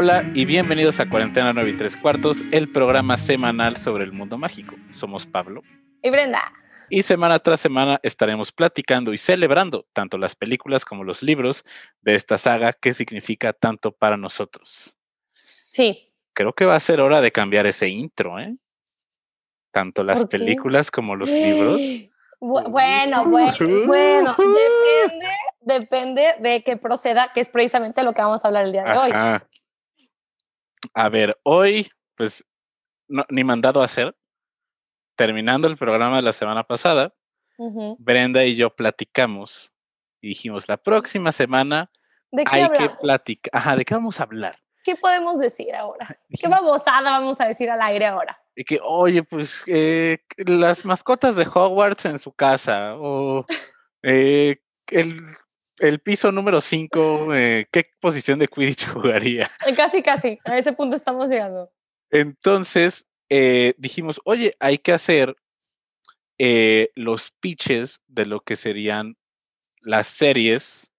[0.00, 4.38] Hola y bienvenidos a Cuarentena 9 y 3 cuartos, el programa semanal sobre el mundo
[4.38, 4.76] mágico.
[4.92, 5.64] Somos Pablo
[6.00, 6.40] y Brenda.
[6.88, 11.64] Y semana tras semana estaremos platicando y celebrando tanto las películas como los libros
[12.00, 14.96] de esta saga que significa tanto para nosotros.
[15.72, 16.12] Sí.
[16.32, 18.54] Creo que va a ser hora de cambiar ese intro, ¿eh?
[19.72, 21.84] Tanto las películas como los libros.
[22.38, 23.52] Bueno, bueno,
[23.84, 25.26] bueno, depende,
[25.60, 28.96] depende de que proceda, que es precisamente lo que vamos a hablar el día de
[28.96, 29.12] hoy.
[30.94, 32.44] A ver, hoy, pues,
[33.28, 34.16] ni mandado a hacer,
[35.16, 37.14] terminando el programa de la semana pasada,
[37.98, 39.72] Brenda y yo platicamos
[40.20, 41.90] y dijimos, la próxima semana
[42.46, 43.50] hay que platicar.
[43.52, 44.56] Ajá, ¿de qué vamos a hablar?
[44.84, 46.06] ¿Qué podemos decir ahora?
[46.30, 48.40] ¿Qué babosada vamos a decir al aire ahora?
[48.54, 53.44] Y que, oye, pues eh, las mascotas de Hogwarts en su casa, o
[54.02, 54.56] eh,
[54.90, 55.20] el,
[56.02, 59.50] piso número 5, eh, ¿qué posición de Quidditch jugaría?
[59.76, 61.70] Casi, casi, a ese punto estamos llegando.
[62.10, 65.36] Entonces, eh, dijimos, oye, hay que hacer
[66.38, 69.16] eh, los pitches de lo que serían
[69.80, 70.90] las series,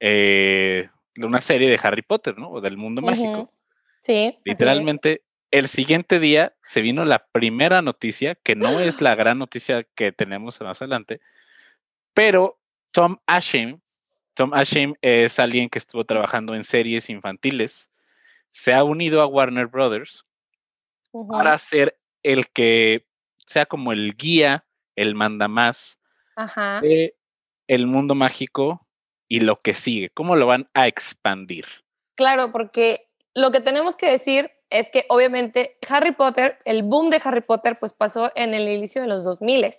[0.00, 2.50] eh, una serie de Harry Potter, ¿no?
[2.50, 3.52] O del mundo mágico.
[4.00, 4.34] Sí.
[4.44, 9.84] Literalmente, el siguiente día se vino la primera noticia, que no es la gran noticia
[9.94, 11.20] que tenemos más adelante,
[12.14, 12.60] pero
[12.92, 13.80] Tom Ashim,
[14.38, 17.90] Tom Ashim es alguien que estuvo trabajando en series infantiles,
[18.50, 20.24] se ha unido a Warner Brothers
[21.28, 23.04] para ser el que
[23.44, 24.64] sea como el guía,
[24.94, 26.00] el mandamás
[26.82, 27.16] de
[27.66, 28.86] el mundo mágico
[29.26, 31.66] y lo que sigue, cómo lo van a expandir.
[32.14, 37.20] Claro, porque lo que tenemos que decir es que obviamente Harry Potter, el boom de
[37.24, 39.72] Harry Potter, pues pasó en el inicio de los 2000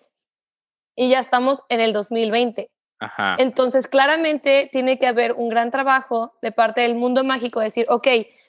[0.97, 2.69] y ya estamos en el 2020.
[2.99, 3.35] Ajá.
[3.39, 8.07] Entonces, claramente tiene que haber un gran trabajo de parte del mundo mágico, decir, ok,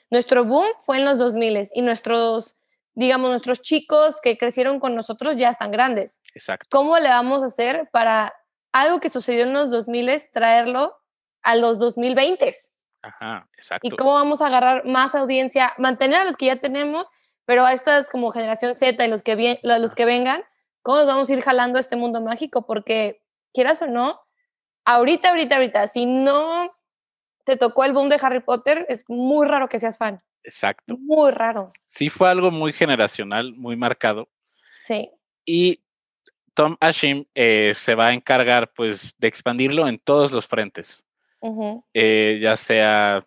[0.09, 2.57] nuestro boom fue en los 2000 y nuestros
[2.93, 6.21] digamos, nuestros chicos que crecieron con nosotros ya están grandes.
[6.33, 6.67] Exacto.
[6.69, 8.33] ¿Cómo le vamos a hacer para
[8.71, 10.97] algo que sucedió en los 2000 traerlo
[11.41, 12.53] a los 2020?
[13.03, 13.87] Ajá, exacto.
[13.87, 17.09] ¿Y cómo vamos a agarrar más audiencia, mantener a los que ya tenemos,
[17.45, 20.43] pero a estas como generación Z y los que, los que vengan,
[20.83, 22.65] cómo nos vamos a ir jalando a este mundo mágico?
[22.65, 23.23] Porque,
[23.53, 24.21] quieras o no,
[24.85, 26.71] ahorita, ahorita, ahorita, si no
[27.45, 30.21] te tocó el boom de Harry Potter, es muy raro que seas fan.
[30.43, 30.97] Exacto.
[30.97, 31.69] Muy raro.
[31.85, 34.29] Sí fue algo muy generacional, muy marcado.
[34.79, 35.09] Sí.
[35.45, 35.81] Y
[36.53, 41.05] Tom Ashim eh, se va a encargar pues de expandirlo en todos los frentes.
[41.93, 43.25] Eh, ya sea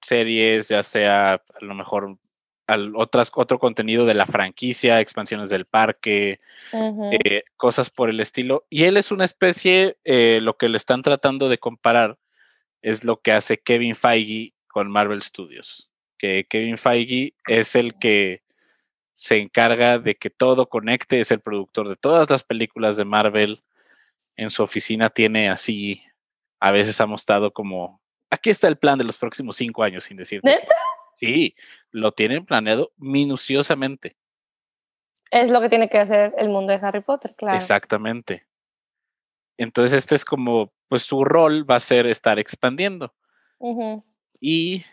[0.00, 2.16] series, ya sea a lo mejor
[2.66, 6.40] al, otras, otro contenido de la franquicia, expansiones del parque,
[6.72, 8.66] eh, cosas por el estilo.
[8.70, 12.18] Y él es una especie, lo que le están tratando de comparar
[12.82, 15.88] es lo que hace Kevin Feige con Marvel Studios
[16.18, 18.42] que Kevin Feige es el que
[19.14, 23.62] se encarga de que todo conecte, es el productor de todas las películas de Marvel.
[24.36, 26.02] En su oficina tiene así,
[26.60, 30.16] a veces ha mostrado como, aquí está el plan de los próximos cinco años, sin
[30.18, 30.40] decir.
[31.16, 31.54] Sí,
[31.90, 34.16] lo tienen planeado minuciosamente.
[35.30, 37.58] Es lo que tiene que hacer el mundo de Harry Potter, claro.
[37.58, 38.46] Exactamente.
[39.58, 43.14] Entonces, este es como, pues su rol va a ser estar expandiendo.
[44.40, 44.84] Y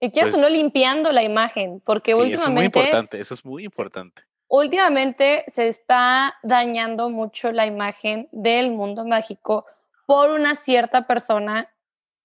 [0.00, 2.42] y quiero pues, no limpiando la imagen, porque últimamente...
[2.42, 4.22] Eso es muy importante, eso es muy importante.
[4.46, 9.66] Últimamente se está dañando mucho la imagen del mundo mágico
[10.06, 11.70] por una cierta persona,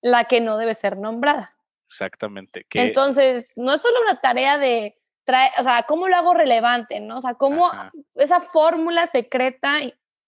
[0.02, 1.53] la que no debe ser nombrada.
[1.88, 2.66] Exactamente.
[2.74, 4.96] Entonces, no es solo una tarea de
[5.26, 7.18] traer, o sea, cómo lo hago relevante, ¿no?
[7.18, 7.72] O sea, cómo
[8.16, 9.80] esa fórmula secreta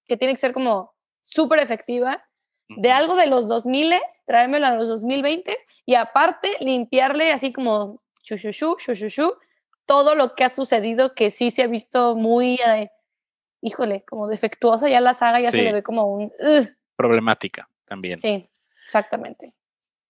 [0.08, 2.24] que tiene que ser como súper efectiva,
[2.68, 3.94] de algo de los 2000,
[4.26, 5.56] traérmelo a los 2020
[5.86, 9.38] y aparte limpiarle así como shushu, shushu,
[9.86, 12.90] todo lo que ha sucedido que sí se ha visto muy, eh,
[13.62, 16.34] híjole, como defectuosa ya la saga, ya se le ve como un...
[16.96, 18.20] Problemática también.
[18.20, 18.50] Sí,
[18.88, 19.54] exactamente.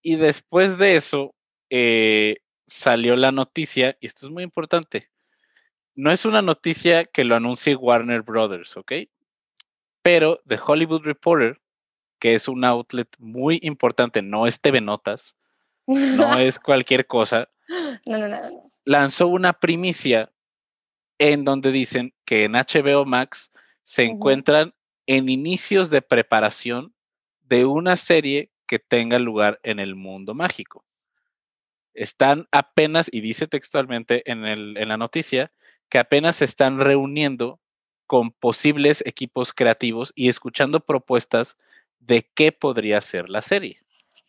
[0.02, 1.35] Y después de eso
[1.78, 5.10] eh, salió la noticia, y esto es muy importante,
[5.96, 8.94] no es una noticia que lo anuncie Warner Brothers, ¿ok?
[10.02, 11.60] Pero The Hollywood Reporter
[12.20, 15.36] que es un outlet muy importante, no es TV Notas,
[15.86, 17.50] no es cualquier cosa.
[18.06, 18.40] No, no, no,
[18.84, 20.32] lanzó una primicia
[21.18, 23.52] en donde dicen que en HBO Max
[23.84, 24.74] se encuentran
[25.08, 26.94] en inicios de preparación
[27.42, 30.84] de una serie que tenga lugar en el mundo mágico.
[31.96, 35.52] Están apenas, y dice textualmente en, el, en la noticia,
[35.90, 37.60] que apenas se están reuniendo
[38.08, 41.58] con posibles equipos creativos y escuchando propuestas
[42.00, 43.80] de qué podría ser la serie.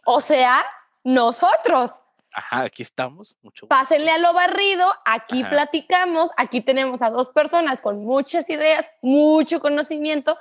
[0.04, 0.64] O sea,
[1.04, 2.00] nosotros.
[2.34, 3.36] Ajá, aquí estamos.
[3.42, 8.88] Mucho Pásenle a lo barrido, aquí platicamos, aquí tenemos a dos personas con muchas ideas,
[9.02, 10.36] mucho conocimiento.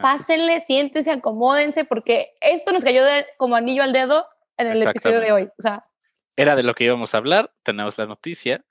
[0.00, 3.02] Pásenle, siéntense, acomódense, porque esto nos cayó
[3.36, 5.50] como anillo al dedo en el episodio de hoy.
[5.58, 5.80] O sea,
[6.36, 8.64] era de lo que íbamos a hablar, tenemos la noticia.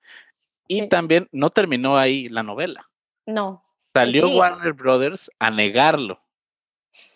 [0.68, 2.90] Y también no terminó ahí la novela.
[3.26, 3.64] No.
[3.94, 6.22] Salió Warner Brothers a negarlo.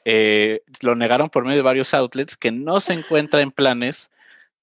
[0.05, 4.11] Eh, lo negaron por medio de varios outlets que no se encuentra en planes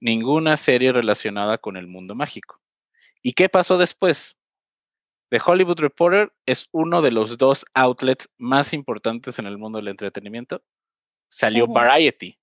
[0.01, 2.61] ninguna serie relacionada con el mundo mágico.
[3.23, 4.39] ¿Y qué pasó después?
[5.31, 9.89] The Hollywood Reporter es uno de los dos outlets más importantes en el mundo del
[9.89, 10.63] entretenimiento.
[11.29, 12.39] Salió Variety.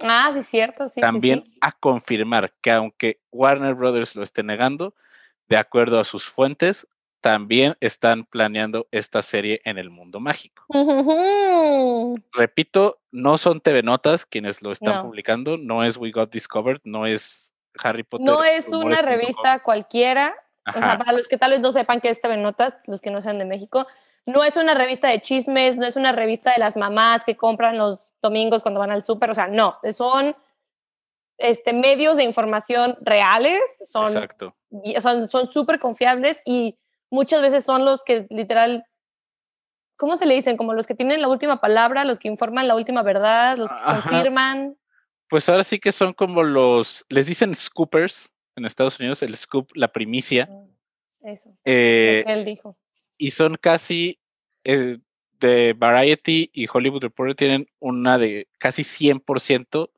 [0.00, 1.00] Ah, sí, cierto, sí.
[1.00, 4.94] También a confirmar que aunque Warner Brothers lo esté negando,
[5.48, 6.86] de acuerdo a sus fuentes,
[7.20, 10.64] también están planeando esta serie en el mundo mágico.
[12.32, 17.06] Repito, no son TV Notas quienes lo están publicando, no es We Got Discovered, no
[17.06, 18.26] es Harry Potter.
[18.26, 20.34] No es una revista cualquiera.
[20.66, 23.10] O sea, para los que tal vez no sepan qué es TV Notas, los que
[23.10, 23.86] no sean de México,
[24.26, 27.76] no es una revista de chismes, no es una revista de las mamás que compran
[27.76, 30.34] los domingos cuando van al súper, o sea, no, son
[31.36, 34.28] este, medios de información reales, son
[35.28, 36.78] son súper confiables y
[37.10, 38.84] muchas veces son los que literal,
[39.96, 40.56] ¿cómo se le dicen?
[40.56, 43.84] Como los que tienen la última palabra, los que informan la última verdad, los que
[43.84, 44.76] confirman.
[45.28, 49.70] Pues ahora sí que son como los, les dicen scoopers en Estados Unidos, el scoop,
[49.74, 50.46] la primicia.
[50.46, 51.56] Mm, eso.
[51.64, 52.76] Eh, él dijo.
[53.18, 54.18] Y son casi,
[54.64, 54.98] eh,
[55.40, 59.90] de Variety y Hollywood Reporter tienen una de casi 100%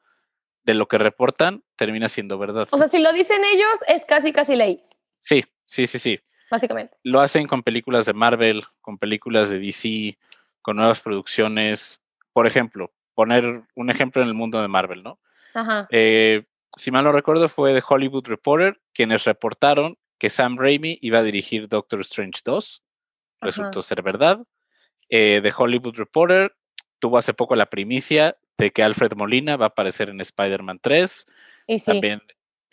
[0.65, 2.67] de lo que reportan termina siendo verdad.
[2.71, 4.81] O sea, si lo dicen ellos, es casi, casi ley.
[5.21, 6.19] Sí, sí, sí, sí.
[6.51, 6.97] Básicamente.
[7.03, 10.19] Lo hacen con películas de Marvel, con películas de DC,
[10.63, 12.01] con nuevas producciones.
[12.33, 15.21] Por ejemplo, poner un ejemplo en el mundo de Marvel, ¿no?
[15.55, 15.87] Ajá.
[15.91, 16.45] Eh,
[16.77, 21.23] si mal no recuerdo, fue de Hollywood Reporter quienes reportaron que Sam Raimi iba a
[21.23, 22.83] dirigir Doctor Strange 2.
[23.41, 24.41] Resultó ser verdad.
[25.09, 26.55] Eh, de Hollywood Reporter
[26.99, 31.27] tuvo hace poco la primicia de que Alfred Molina va a aparecer en Spider-Man 3.
[31.69, 32.23] Y También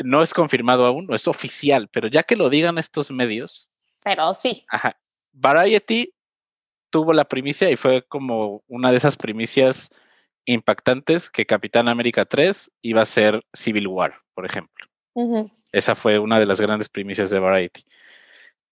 [0.04, 3.70] no es confirmado aún, no es oficial, pero ya que lo digan estos medios.
[4.04, 4.66] Pero sí.
[4.70, 4.98] Ajá.
[5.32, 6.14] Variety
[6.90, 9.90] tuvo la primicia y fue como una de esas primicias
[10.46, 14.86] impactantes que Capitán América 3 iba a ser Civil War, por ejemplo.
[15.72, 17.84] Esa fue una de las grandes primicias de Variety.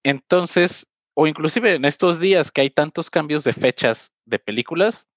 [0.04, 5.08] Entonces, o inclusive en estos días que hay tantos cambios de fechas de películas,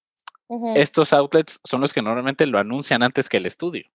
[0.76, 3.86] estos outlets son los que normalmente lo anuncian antes que el estudio.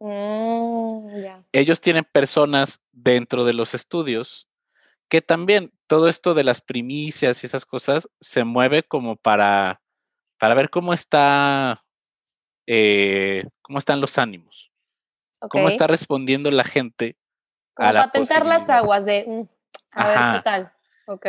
[0.00, 1.08] Mm,
[1.52, 4.48] Ellos tienen personas dentro de los estudios
[5.08, 9.80] que también todo esto de las primicias y esas cosas se mueve como para,
[10.38, 11.83] para ver cómo está,
[12.66, 14.70] eh, cómo están los ánimos,
[15.50, 17.16] cómo está respondiendo la gente.
[17.74, 19.48] Como a para tentar las aguas de, mm,
[19.92, 20.72] a ver qué tal.
[21.06, 21.26] Ok.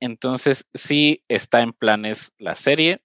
[0.00, 3.02] Entonces, sí está en planes la serie.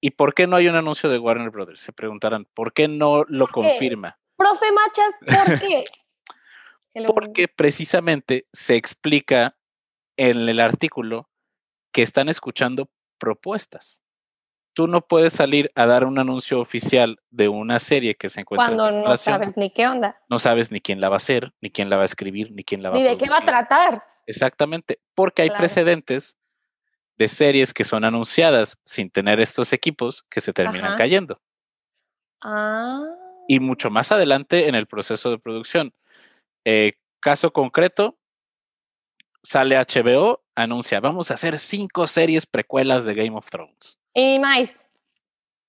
[0.00, 1.80] ¿Y por qué no hay un anuncio de Warner Brothers?
[1.80, 4.18] Se preguntarán, ¿por qué no lo confirma?
[4.36, 5.84] Profe Machas, ¿por qué?
[7.14, 9.56] Porque precisamente se explica
[10.16, 11.28] en el artículo
[11.92, 14.01] que están escuchando propuestas.
[14.74, 18.68] Tú no puedes salir a dar un anuncio oficial de una serie que se encuentra
[18.68, 20.18] cuando no sabes ni qué onda.
[20.30, 22.64] No sabes ni quién la va a hacer, ni quién la va a escribir, ni
[22.64, 24.02] quién la va a Ni de qué va a tratar.
[24.26, 26.36] Exactamente, porque hay precedentes
[27.18, 31.40] de series que son anunciadas sin tener estos equipos que se terminan cayendo.
[32.42, 33.02] Ah.
[33.48, 35.92] Y mucho más adelante en el proceso de producción.
[36.64, 38.18] Eh, caso concreto,
[39.42, 43.98] sale HBO, anuncia, vamos a hacer cinco series precuelas de Game of Thrones.
[44.14, 44.88] Y más.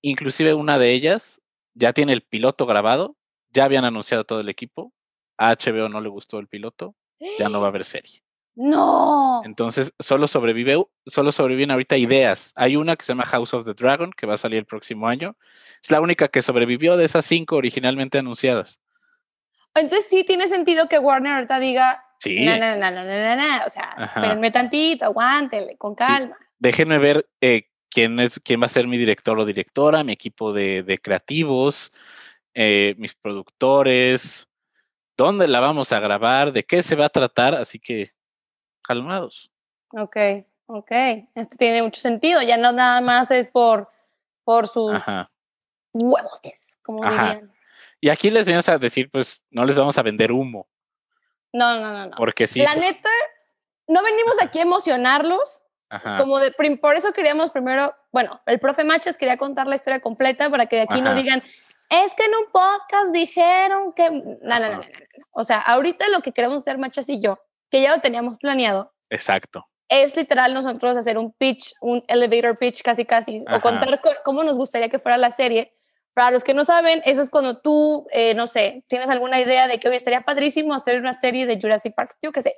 [0.02, 1.40] Inclusive una de ellas
[1.74, 3.16] ya tiene el piloto grabado,
[3.50, 4.92] ya habían anunciado todo el equipo,
[5.36, 6.94] a HBO no le gustó el piloto,
[7.38, 8.22] ya no va a haber serie.
[8.56, 9.42] No.
[9.44, 12.52] Entonces, solo sobrevive, solo sobreviven ahorita ideas.
[12.54, 15.08] Hay una que se llama House of the Dragon, que va a salir el próximo
[15.08, 15.36] año.
[15.82, 18.80] Es la única que sobrevivió de esas cinco originalmente anunciadas.
[19.74, 22.44] Entonces sí tiene sentido que Warner ahorita diga, sí.
[22.44, 26.36] no, no, no, no, no, no, o sea, espérenme tantito, aguántele, con calma.
[26.58, 30.52] Déjenme ver eh, quién, es, quién va a ser mi director o directora, mi equipo
[30.52, 31.92] de, de creativos,
[32.54, 34.48] eh, mis productores,
[35.16, 38.12] dónde la vamos a grabar, de qué se va a tratar, así que
[38.82, 39.50] calmados.
[39.90, 40.16] Ok,
[40.66, 40.92] ok.
[41.34, 42.42] Esto tiene mucho sentido.
[42.42, 43.88] Ya no nada más es por,
[44.44, 45.00] por sus
[45.92, 46.40] huevos,
[46.82, 47.52] como dirían.
[48.00, 50.68] Y aquí les venimos a decir, pues, no les vamos a vender humo.
[51.54, 52.16] No, no, no, no.
[52.16, 52.60] Porque sí.
[52.60, 53.08] La neta,
[53.86, 55.62] no venimos aquí a emocionarlos.
[56.18, 60.50] Como de, por eso queríamos primero, bueno, el profe Machas quería contar la historia completa
[60.50, 61.40] para que de aquí no digan,
[61.88, 64.10] es que en un podcast dijeron que...
[64.10, 64.82] No, no, no, no,
[65.30, 67.38] O sea, ahorita lo que queremos hacer, Machas y yo,
[67.70, 68.92] que ya lo teníamos planeado.
[69.08, 69.68] Exacto.
[69.88, 74.56] Es literal nosotros hacer un pitch, un elevator pitch casi casi, o contar cómo nos
[74.56, 75.73] gustaría que fuera la serie.
[76.14, 79.66] Para los que no saben, eso es cuando tú, eh, no sé, tienes alguna idea
[79.66, 82.54] de que hoy estaría padrísimo hacer una serie de Jurassic Park, yo qué sé.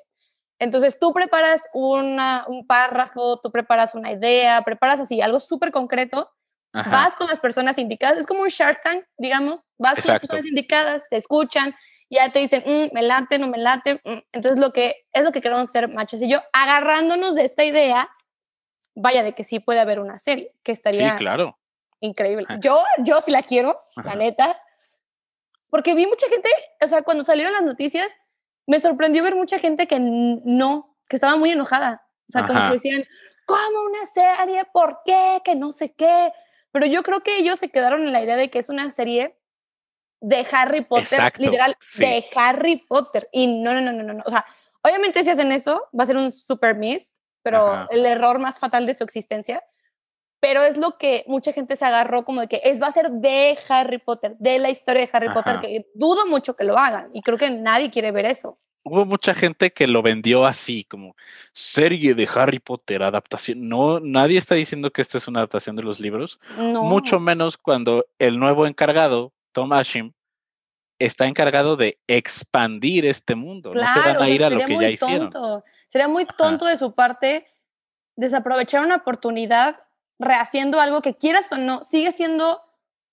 [0.59, 6.31] Entonces tú preparas una, un párrafo, tú preparas una idea, preparas así algo súper concreto
[6.85, 10.47] Vas con las personas indicadas, es como un Shark Tank, digamos, vas con las personas
[10.47, 11.75] indicadas, te escuchan,
[12.11, 13.95] ya te dicen, mm, me late, no me late.
[14.05, 14.19] Mm".
[14.33, 18.11] Entonces, lo que es lo que queremos hacer, Machos y yo, agarrándonos de esta idea,
[18.95, 21.59] vaya de que sí puede haber una serie, que estaría sí, claro.
[22.00, 22.47] Increíble.
[22.61, 24.61] Yo, yo sí la quiero, la neta,
[25.71, 26.49] porque vi mucha gente,
[26.81, 28.11] o sea, cuando salieron las noticias,
[28.67, 32.07] me sorprendió ver mucha gente que no, que estaba muy enojada.
[32.29, 33.05] O sea, como que decían,
[33.47, 34.65] ¿cómo una serie?
[34.73, 35.41] ¿Por qué?
[35.45, 36.33] Que no sé qué.
[36.73, 39.38] Pero yo creo que ellos se quedaron en la idea de que es una serie
[40.21, 43.29] de Harry Potter, literal, de Harry Potter.
[43.33, 44.23] Y no, no, no, no, no.
[44.26, 44.45] O sea,
[44.83, 47.12] obviamente si hacen eso, va a ser un super miss,
[47.43, 49.62] pero el error más fatal de su existencia.
[50.47, 53.11] Pero es lo que mucha gente se agarró como de que es, va a ser
[53.11, 57.11] de Harry Potter, de la historia de Harry Potter, que dudo mucho que lo hagan.
[57.12, 61.17] Y creo que nadie quiere ver eso hubo mucha gente que lo vendió así, como
[61.53, 63.69] serie de Harry Potter, adaptación.
[63.69, 68.07] No, nadie está diciendo que esto es una adaptación de los libros, mucho menos cuando
[68.21, 70.12] el nuevo encargado, Tom Ashim,
[71.00, 73.75] está encargado de expandir este mundo.
[73.75, 75.33] no se van a ir a lo que ya hicieron.
[75.88, 77.45] Sería muy tonto de su parte
[78.15, 79.86] desaprovechar una oportunidad
[80.19, 82.61] rehaciendo algo que quieras o no, sigue siendo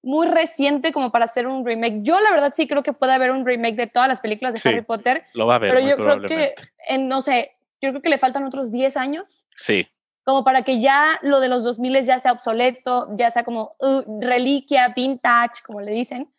[0.03, 2.01] muy reciente como para hacer un remake.
[2.01, 4.69] Yo la verdad sí creo que puede haber un remake de todas las películas de
[4.69, 5.25] Harry Potter.
[5.33, 5.73] Lo va a haber.
[5.73, 6.55] Pero yo creo que,
[6.87, 9.45] en, no sé, yo creo que le faltan otros 10 años.
[9.55, 9.87] Sí.
[10.25, 14.21] Como para que ya lo de los 2000 ya sea obsoleto, ya sea como uh,
[14.21, 16.29] reliquia, vintage, como le dicen.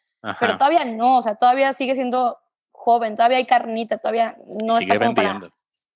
[0.40, 2.38] Pero todavía no, o sea, todavía sigue siendo
[2.73, 5.52] joven, todavía hay carnita, todavía no está como vendiendo.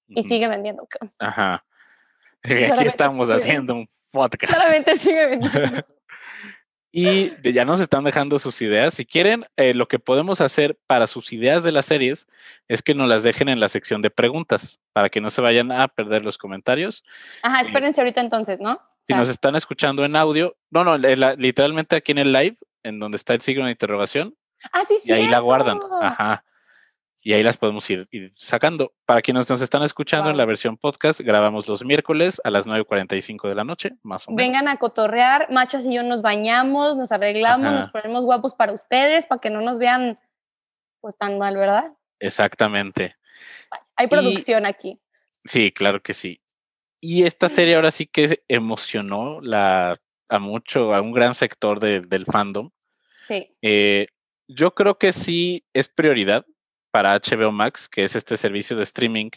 [0.09, 0.87] Y sigue vendiendo.
[1.19, 1.65] Ajá.
[2.43, 4.53] Aquí estamos haciendo un podcast.
[4.53, 5.83] Claramente sigue vendiendo.
[6.91, 8.95] Y ya nos están dejando sus ideas.
[8.95, 12.27] Si quieren, eh, lo que podemos hacer para sus ideas de las series
[12.67, 15.71] es que nos las dejen en la sección de preguntas para que no se vayan
[15.71, 17.05] a perder los comentarios.
[17.43, 18.81] Ajá, espérense ahorita entonces, ¿no?
[19.07, 23.17] Si nos están escuchando en audio, no, no, literalmente aquí en el live, en donde
[23.17, 24.35] está el signo de interrogación.
[24.73, 25.11] Ah, sí, sí.
[25.11, 25.79] Y ahí la guardan.
[26.01, 26.43] Ajá
[27.23, 28.07] y ahí las podemos ir,
[28.37, 28.93] sacando.
[29.05, 33.49] Para quienes nos están escuchando en la versión podcast, grabamos los miércoles a las 9.45
[33.49, 34.47] de la noche, más o menos.
[34.47, 39.27] Vengan a cotorrear, machas y yo nos bañamos, nos arreglamos, nos ponemos guapos para ustedes,
[39.27, 40.17] para que no nos vean
[41.01, 41.93] pues tan mal, ¿verdad?
[42.21, 43.17] Exactamente.
[43.97, 45.01] Hay producción aquí.
[45.45, 46.41] Sí, claro que sí.
[47.01, 52.27] Y esta serie ahora sí que emocionó la, a mucho, a un gran sector del
[52.27, 52.71] fandom.
[53.23, 53.57] Sí.
[53.63, 54.07] Eh,
[54.49, 56.45] yo creo que sí es prioridad
[56.99, 59.31] para HBO Max, que es este servicio de streaming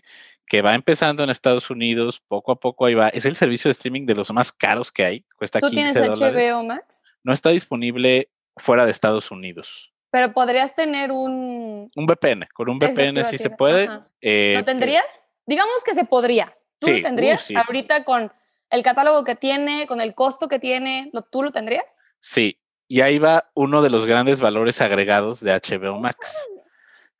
[0.47, 3.09] que va empezando en Estados Unidos, poco a poco ahí va.
[3.09, 6.63] Es el servicio de streaming de los más caros que hay, cuesta ¿Tú tienes HBO
[6.63, 7.03] Max?
[7.23, 9.93] No está disponible fuera de Estados Unidos.
[10.09, 11.91] Pero podrías tener un...
[11.95, 13.87] Un VPN, con un VPN sí se puede.
[14.21, 15.23] Eh, ¿Lo tendrías?
[15.45, 16.51] Digamos que se podría.
[16.79, 18.33] ¿Tú lo uh, tendrías ahorita con
[18.71, 21.11] el catálogo que tiene, con el costo que tiene?
[21.31, 21.85] ¿Tú lo tendrías?
[22.21, 26.35] Sí, y ahí va uno de los grandes valores agregados de HBO Max.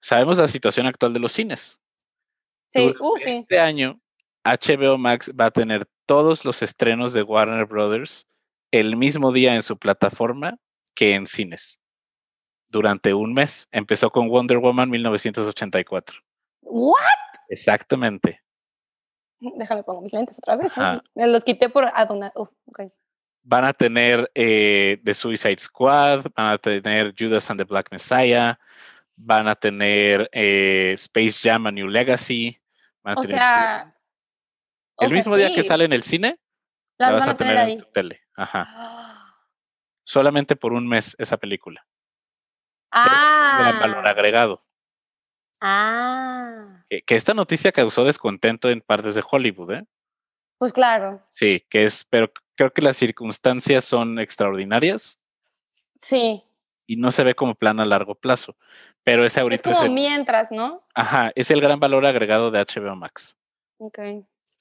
[0.02, 1.80] Sabemos la situación actual de los cines.
[2.70, 3.30] Sí, uh, sí.
[3.42, 4.00] Este año,
[4.44, 8.28] HBO Max va a tener todos los estrenos de Warner Brothers
[8.72, 10.58] el mismo día en su plataforma
[10.96, 11.80] que en cines.
[12.68, 13.68] Durante un mes.
[13.72, 16.20] Empezó con Wonder Woman 1984.
[16.62, 16.96] ¿What?
[17.50, 18.42] Exactamente.
[19.40, 20.72] Déjame poner mis lentes otra vez.
[20.78, 21.00] ¿eh?
[21.16, 22.32] Me los quité por adonar.
[22.36, 22.48] Uh,
[23.44, 28.58] van a tener eh, The Suicide Squad, van a tener Judas and the Black Messiah,
[29.24, 32.60] van a tener eh, Space Jam a New Legacy.
[33.04, 33.96] o sea,
[34.98, 36.40] el mismo día que sale en el cine,
[36.98, 38.22] la vas a tener, en tu tele.
[38.36, 39.36] Ajá.
[40.04, 41.86] Solamente por un mes esa película.
[42.92, 43.58] Ah.
[43.60, 44.66] Gran valor agregado.
[45.60, 46.84] Ah.
[46.90, 49.86] Que, esta noticia causó descontento en partes de Hollywood, ¿eh?
[50.58, 51.26] Pues claro.
[51.34, 55.18] Sí, que es, pero creo que las circunstancias son extraordinarias.
[56.02, 56.44] Sí
[56.92, 58.58] y no se ve como plan a largo plazo.
[59.06, 60.84] Pero ese ahorita es como mientras, ¿no?
[60.94, 63.38] Ajá, es el gran valor agregado de HBO Max.
[63.78, 64.00] Ok.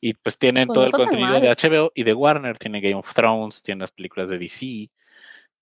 [0.01, 3.13] Y pues tienen pues todo el contenido de HBO y de Warner, tiene Game of
[3.13, 4.91] Thrones, tiene las películas de DC.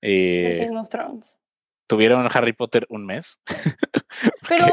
[0.03, 1.41] Eh, Game of Thrones.
[1.87, 3.41] Tuvieron Harry Potter un mes.
[4.47, 4.67] Pero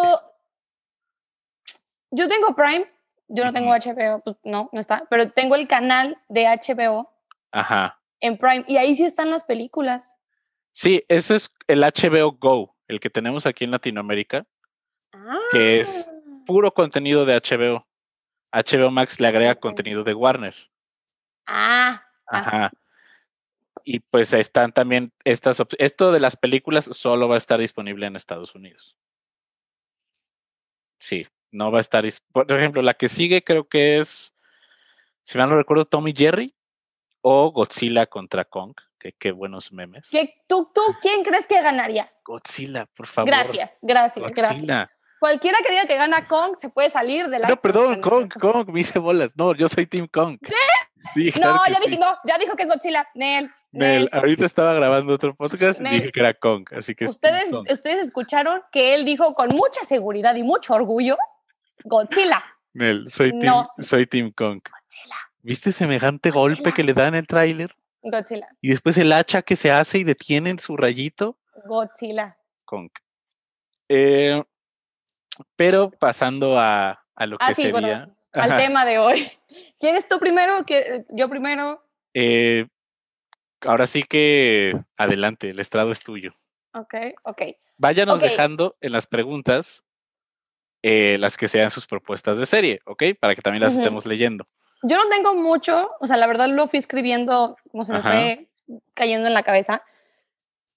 [2.11, 2.91] yo tengo Prime,
[3.29, 7.09] yo no tengo HBO, pues no, no está, pero tengo el canal de HBO.
[7.51, 8.01] Ajá.
[8.19, 10.14] En Prime y ahí sí están las películas.
[10.75, 14.45] Sí, ese es el HBO Go, el que tenemos aquí en Latinoamérica,
[15.51, 16.43] que es ah.
[16.45, 17.87] puro contenido de HBO.
[18.51, 20.53] HBO Max le agrega contenido de Warner.
[21.47, 22.03] Ah.
[22.27, 22.71] Ajá.
[23.85, 28.17] Y pues están también estas esto de las películas solo va a estar disponible en
[28.17, 28.97] Estados Unidos.
[30.99, 32.03] Sí, no va a estar,
[32.33, 34.35] por ejemplo, la que sigue creo que es,
[35.23, 36.53] si mal no recuerdo, Tommy Jerry
[37.21, 38.75] o Godzilla contra Kong.
[39.13, 40.09] Qué buenos memes.
[40.09, 42.11] ¿Qué, tú, ¿Tú quién crees que ganaría?
[42.23, 43.29] Godzilla, por favor.
[43.29, 44.89] Gracias, gracias, gracias.
[45.19, 47.47] Cualquiera que diga que gana Kong se puede salir de la.
[47.47, 49.31] No, perdón, Kong, Kong, me hice bolas.
[49.35, 50.37] No, yo soy Team Kong.
[50.41, 50.53] ¿Qué?
[51.13, 53.07] Sí, no, ya dije, no, ya dijo que es Godzilla.
[53.13, 54.09] Nel, Nel.
[54.11, 58.61] ahorita estaba grabando otro podcast y dije que era Kong, así que ustedes, ustedes escucharon
[58.71, 61.17] que él dijo con mucha seguridad y mucho orgullo
[61.83, 62.43] Godzilla.
[62.73, 64.61] Nel, soy Team, soy team Kong.
[64.63, 65.15] Godzilla.
[65.43, 67.75] ¿Viste semejante golpe que le da en el tráiler?
[68.11, 68.47] Godzilla.
[68.61, 71.37] Y después el hacha que se hace y detiene en su rayito.
[71.65, 72.37] Godzilla.
[72.65, 72.89] Kong.
[73.89, 74.43] Eh,
[75.55, 78.09] pero pasando a, a lo ah, que sí, sería...
[78.33, 79.31] al tema de hoy.
[79.79, 80.65] ¿Quieres tú primero?
[81.09, 81.83] ¿Yo primero?
[82.13, 82.67] Eh,
[83.61, 86.33] ahora sí que adelante, el estrado es tuyo.
[86.73, 86.93] Ok,
[87.23, 87.41] ok.
[87.77, 89.85] Váyanos dejando en las preguntas
[90.83, 93.03] eh, las que sean sus propuestas de serie, ¿ok?
[93.19, 94.47] Para que también las estemos leyendo.
[94.87, 98.47] Yo no tengo mucho, o sea, la verdad lo fui escribiendo como se me fue
[98.93, 99.81] cayendo en la cabeza.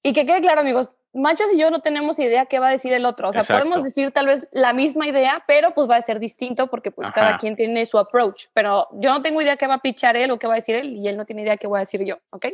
[0.02, 2.92] Y que quede claro, amigos, Machos y yo no tenemos idea qué va a decir
[2.92, 3.28] el otro.
[3.28, 6.68] O sea, podemos decir tal vez la misma idea, pero pues va a ser distinto
[6.68, 8.46] porque pues cada quien tiene su approach.
[8.52, 10.76] Pero yo no tengo idea qué va a pichar él o qué va a decir
[10.76, 12.46] él y él no tiene idea qué voy a decir yo, ¿ok?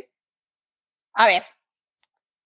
[1.13, 1.43] A ver,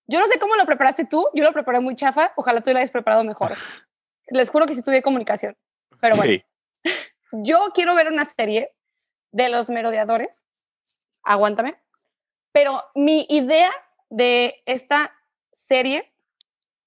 [0.07, 2.77] yo no sé cómo lo preparaste tú, yo lo preparé muy chafa, ojalá tú lo
[2.77, 3.53] hayas preparado mejor.
[4.27, 5.55] Les juro que sí estudié comunicación,
[5.99, 6.43] pero bueno.
[7.31, 8.71] Yo quiero ver una serie
[9.31, 10.43] de los merodeadores,
[11.23, 11.77] aguántame,
[12.51, 13.71] pero mi idea
[14.09, 15.13] de esta
[15.53, 16.11] serie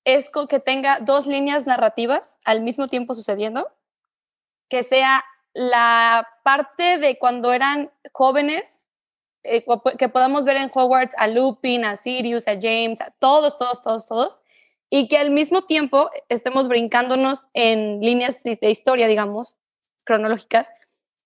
[0.04, 3.68] es que tenga dos líneas narrativas al mismo tiempo sucediendo,
[4.68, 8.86] que sea la parte de cuando eran jóvenes,
[9.44, 9.64] eh,
[9.98, 14.06] que podamos ver en Hogwarts a Lupin, a Sirius, a James, a todos, todos, todos,
[14.06, 14.42] todos,
[14.90, 19.56] y que al mismo tiempo estemos brincándonos en líneas de historia, digamos,
[20.04, 20.70] cronológicas,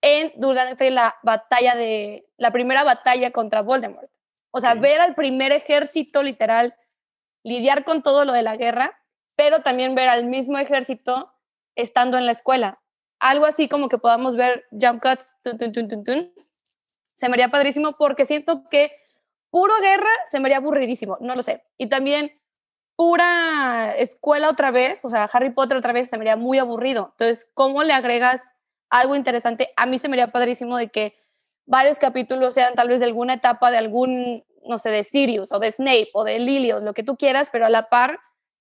[0.06, 4.08] en durante la batalla de la primera batalla contra Voldemort.
[4.52, 6.74] O sea, ver al primer ejército literal
[7.42, 8.98] lidiar con todo lo de la guerra,
[9.34, 11.32] pero también ver al mismo ejército
[11.74, 12.80] estando en la escuela.
[13.18, 15.32] Algo así como que podamos ver jump cuts,
[17.16, 18.92] se me haría padrísimo porque siento que
[19.50, 21.64] puro guerra se me haría aburridísimo, no lo sé.
[21.78, 22.32] Y también
[22.94, 27.08] pura escuela otra vez, o sea, Harry Potter otra vez se me haría muy aburrido.
[27.12, 28.52] Entonces, ¿cómo le agregas
[28.90, 29.70] algo interesante?
[29.76, 31.16] A mí se me haría padrísimo de que
[31.66, 35.58] varios capítulos sean tal vez de alguna etapa de algún, no sé, de Sirius o
[35.58, 38.18] de Snape o de Lily o lo que tú quieras, pero a la par,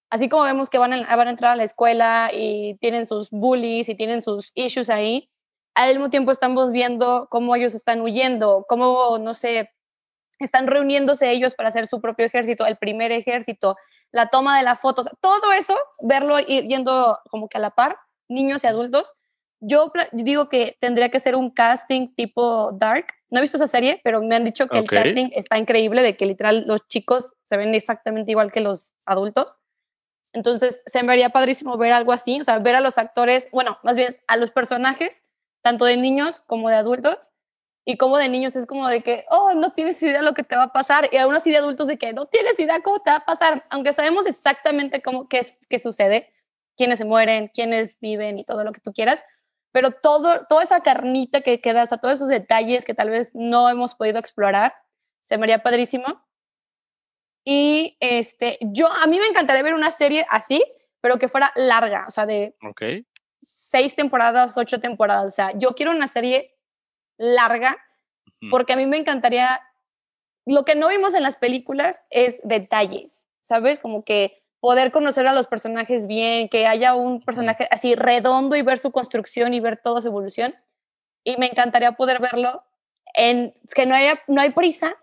[0.10, 3.30] así como vemos que van a, van a entrar a la escuela y tienen sus
[3.30, 5.30] bullies y tienen sus issues ahí,
[5.76, 9.72] al mismo tiempo estamos viendo cómo ellos están huyendo, cómo, no sé,
[10.40, 13.76] están reuniéndose ellos para hacer su propio ejército, el primer ejército,
[14.12, 17.98] la toma de las fotos, todo eso, verlo ir yendo como que a la par,
[18.30, 19.14] niños y adultos.
[19.68, 23.08] Yo digo que tendría que ser un casting tipo Dark.
[23.30, 26.16] No he visto esa serie, pero me han dicho que el casting está increíble, de
[26.16, 29.58] que literal los chicos se ven exactamente igual que los adultos.
[30.34, 33.80] Entonces, se me haría padrísimo ver algo así, o sea, ver a los actores, bueno,
[33.84, 35.24] más bien a los personajes,
[35.62, 37.32] tanto de niños como de adultos,
[37.86, 40.56] y como de niños es como de que, oh, no tienes idea lo que te
[40.56, 41.08] va a pasar.
[41.12, 43.64] Y aún así de adultos de que no tienes idea cómo te va a pasar.
[43.70, 46.34] Aunque sabemos exactamente cómo, qué, qué sucede,
[46.76, 49.24] quiénes se mueren, quiénes viven y todo lo que tú quieras.
[49.76, 53.32] Pero todo, toda esa carnita que queda, o sea, todos esos detalles que tal vez
[53.34, 54.74] no hemos podido explorar,
[55.24, 56.06] se me haría padrísimo.
[57.44, 60.64] Y este, yo, a mí me encantaría ver una serie así,
[61.02, 62.56] pero que fuera larga, o sea, de
[63.42, 65.26] seis temporadas, ocho temporadas.
[65.26, 66.56] O sea, yo quiero una serie
[67.18, 67.76] larga,
[68.52, 69.60] porque a mí me encantaría,
[70.46, 73.80] lo que no vimos en las películas es detalles, ¿sabes?
[73.80, 78.64] Como que poder conocer a los personajes bien, que haya un personaje así redondo y
[78.64, 80.56] ver su construcción y ver toda su evolución.
[81.24, 82.64] Y me encantaría poder verlo
[83.14, 84.96] en, que no, haya, no hay prisa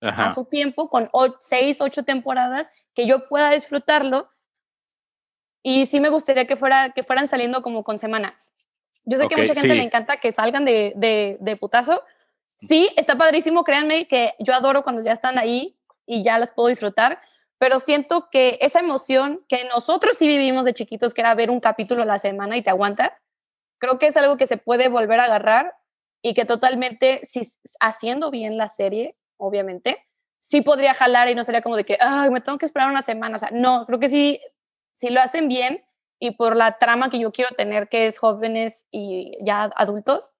[0.00, 1.10] a su tiempo, con
[1.42, 4.30] seis, ocho temporadas, que yo pueda disfrutarlo.
[5.62, 8.38] Y sí me gustaría que, fuera, que fueran saliendo como con semana.
[9.04, 12.02] Yo sé que mucha gente le encanta que salgan de, de, de, putazo.
[12.56, 16.68] Sí, está padrísimo, créanme que yo adoro cuando ya están ahí y ya las puedo
[16.68, 17.20] disfrutar,
[17.60, 21.60] pero siento que esa emoción que nosotros sí vivimos de chiquitos, que era ver un
[21.60, 23.10] capítulo a la semana y te aguantas,
[23.78, 25.76] creo que es algo que se puede volver a agarrar
[26.22, 27.42] y que totalmente, si
[27.78, 30.06] haciendo bien la serie, obviamente,
[30.38, 33.02] sí podría jalar y no sería como de que, ay, me tengo que esperar una
[33.02, 33.36] semana.
[33.52, 34.40] No, creo que sí,
[34.94, 35.84] si lo hacen bien
[36.18, 40.30] y por la trama que yo quiero tener, que es jóvenes y ya adultos,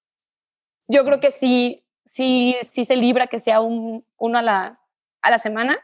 [0.88, 4.80] yo creo que sí, sí, sí se libra que sea un, uno a la,
[5.20, 5.78] a la semana.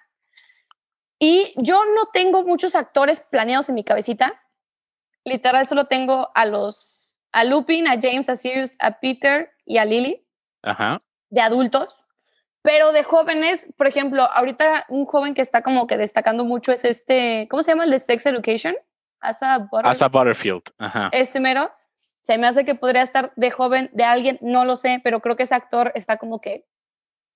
[1.19, 4.43] Y yo no tengo muchos actores planeados en mi cabecita.
[5.25, 6.89] Literal, solo tengo a los,
[7.33, 10.27] a Lupin, a James, a Sirius, a Peter y a Lily.
[10.63, 10.99] Ajá.
[11.31, 12.05] De adultos.
[12.63, 16.85] Pero de jóvenes, por ejemplo, ahorita un joven que está como que destacando mucho es
[16.85, 18.75] este, ¿cómo se llama el de Sex Education?
[19.21, 19.87] Asa Butterfield.
[19.87, 20.63] Asa Butterfield.
[20.79, 21.09] Ajá.
[21.13, 21.71] Este mero.
[22.23, 25.37] Se me hace que podría estar de joven, de alguien, no lo sé, pero creo
[25.37, 26.67] que ese actor está como que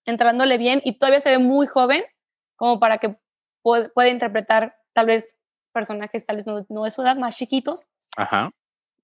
[0.05, 2.03] entrándole bien y todavía se ve muy joven
[2.57, 3.17] como para que
[3.63, 5.37] pueda interpretar tal vez
[5.73, 7.87] personajes tal vez no, no de su edad, más chiquitos.
[8.17, 8.51] Ajá.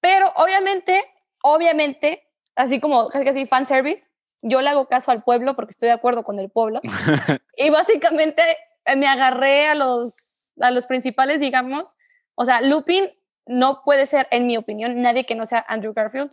[0.01, 1.05] Pero obviamente,
[1.43, 4.09] obviamente, así como casi fan fanservice,
[4.43, 6.81] yo le hago caso al pueblo porque estoy de acuerdo con el pueblo.
[7.57, 8.43] y básicamente
[8.85, 11.97] eh, me agarré a los, a los principales, digamos.
[12.35, 13.11] O sea, Lupin
[13.47, 16.33] no puede ser, en mi opinión, nadie que no sea Andrew Garfield.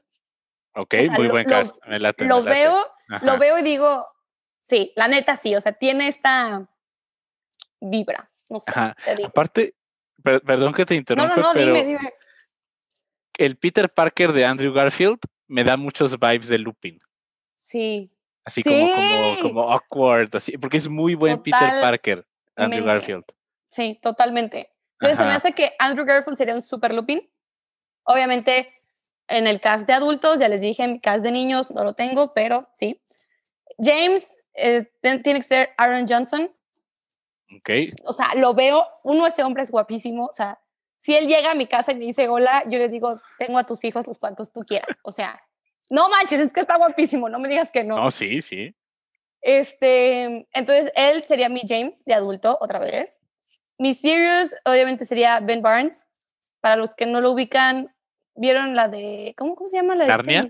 [0.76, 1.76] Ok, muy buen cast.
[2.18, 2.86] lo veo,
[3.22, 4.08] lo veo y digo,
[4.60, 6.68] sí, la neta sí, o sea, tiene esta
[7.84, 8.30] vibra.
[8.50, 8.72] No sé.
[9.26, 9.76] Aparte,
[10.24, 11.36] perdón que te interrumpa.
[11.36, 12.13] No, no, no, dime, dime.
[13.38, 17.00] El Peter Parker de Andrew Garfield me da muchos vibes de Lupin.
[17.56, 18.12] Sí.
[18.46, 23.24] Así Como, como, como awkward, así, porque es muy buen Peter Parker, Andrew Garfield.
[23.69, 24.72] Sí, totalmente.
[25.00, 27.30] Entonces se me hace que Andrew Garfield sería un super Lupin.
[28.04, 28.74] Obviamente,
[29.28, 31.93] en el cast de adultos, ya les dije, en mi cast de niños no lo
[31.93, 33.02] tengo, pero sí.
[33.80, 36.50] James eh, tiene que ser Aaron Johnson.
[38.06, 40.26] O sea, lo veo, uno, ese hombre es guapísimo.
[40.26, 40.60] O sea,
[41.00, 43.66] si él llega a mi casa y me dice hola, yo le digo, tengo a
[43.66, 45.00] tus hijos los cuantos tú quieras.
[45.04, 45.42] O sea,
[45.89, 47.98] no manches, es que está guapísimo, no me digas que no.
[47.98, 48.76] No, sí, sí.
[49.42, 53.20] Este, entonces él sería mi James de adulto, otra vez.
[53.78, 56.06] Mi Sirius, obviamente, sería Ben Barnes.
[56.62, 57.94] Para los que no lo ubican,
[58.36, 59.34] ¿vieron la de.
[59.38, 60.10] ¿Cómo, cómo se llama la de?
[60.10, 60.42] ¿Narnia?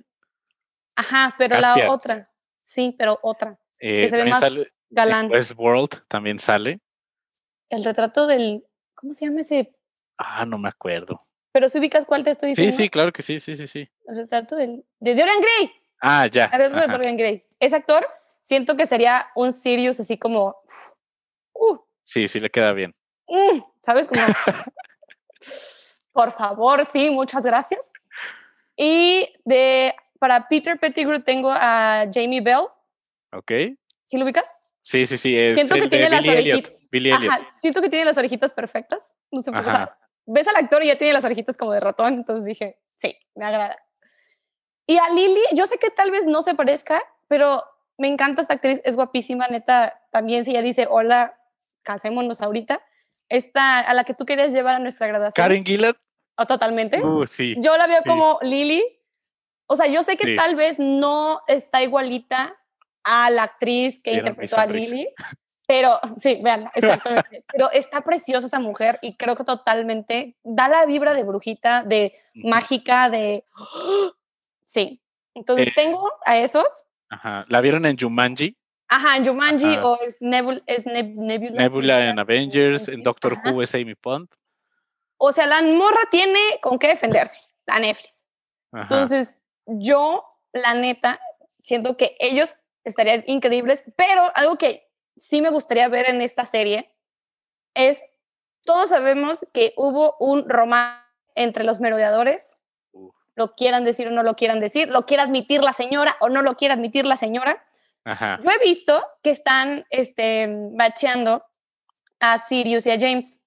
[0.95, 2.27] Ajá, pero la otra.
[2.63, 3.57] Sí, pero otra.
[3.79, 5.31] que eh, se ve más sale, galán.
[5.31, 6.79] Westworld también sale.
[7.73, 8.63] El retrato del.
[8.93, 9.73] ¿Cómo se llama ese?
[10.17, 11.25] Ah, no me acuerdo.
[11.51, 12.71] Pero si ubicas cuál te estoy diciendo.
[12.71, 13.89] Sí, sí, claro que sí, sí, sí, sí.
[14.07, 15.71] El retrato del, de Dorian Gray.
[15.99, 16.45] Ah, ya.
[16.45, 17.43] El retrato de Dorian Gray.
[17.59, 18.05] Ese actor,
[18.43, 20.55] siento que sería un Sirius así como.
[21.53, 22.95] Uh, sí, sí le queda bien.
[23.27, 24.07] Mm, ¿Sabes?
[24.07, 24.21] Como.
[26.13, 27.91] por favor, sí, muchas gracias.
[28.75, 32.67] Y de para Peter Pettigrew tengo a Jamie Bell.
[33.31, 33.51] Ok.
[34.05, 34.55] ¿Sí lo ubicas?
[34.83, 35.35] Sí, sí, sí.
[35.35, 36.82] Es siento que tiene las orejitas.
[37.59, 39.13] Siento que tiene las orejitas perfectas.
[39.31, 39.71] No sé por qué
[40.25, 43.45] ves al actor y ya tiene las orejitas como de ratón, entonces dije, sí, me
[43.45, 43.77] agrada.
[44.85, 47.63] Y a Lily, yo sé que tal vez no se parezca, pero
[47.97, 51.39] me encanta esta actriz, es guapísima, neta, también si ella dice, hola,
[51.83, 52.81] casémonos ahorita,
[53.29, 55.43] esta, a la que tú querías llevar a nuestra graduación.
[55.43, 55.95] Karen Gillard.
[56.35, 56.99] ¿O totalmente?
[56.99, 57.55] Uh, sí.
[57.59, 58.83] Yo la veo como Lily.
[59.67, 62.55] O sea, yo sé que tal vez no está igualita
[63.03, 65.07] a la actriz que interpretó a Lily,
[65.67, 67.43] pero sí, vean, exactamente.
[67.51, 72.13] Pero está preciosa esa mujer y creo que totalmente da la vibra de brujita, de
[72.35, 73.45] mágica, de...
[74.65, 75.01] Sí.
[75.35, 76.65] Entonces eh, tengo a esos.
[77.09, 77.45] Ajá.
[77.47, 78.57] ¿La vieron en Jumanji?
[78.87, 80.15] Ajá, en Jumanji o es,
[80.65, 81.61] es Nebula.
[81.61, 84.29] Nebula en Avengers, en Doctor Who es Amy Pond.
[85.17, 88.19] O sea, la morra tiene con qué defenderse, la Netflix.
[88.71, 91.19] Entonces, yo, la neta,
[91.61, 94.82] siento que ellos estarían increíbles, pero algo que
[95.17, 96.93] sí me gustaría ver en esta serie
[97.73, 98.03] es,
[98.65, 101.01] todos sabemos que hubo un romance
[101.35, 102.57] entre los merodeadores,
[103.35, 106.41] lo quieran decir o no lo quieran decir, lo quiera admitir la señora o no
[106.41, 107.65] lo quiera admitir la señora.
[108.05, 111.43] Yo he visto que están este, bacheando
[112.19, 113.37] a Sirius y a James.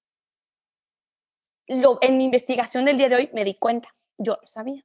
[1.69, 4.85] Lo, en mi investigación del día de hoy me di cuenta, yo no sabía.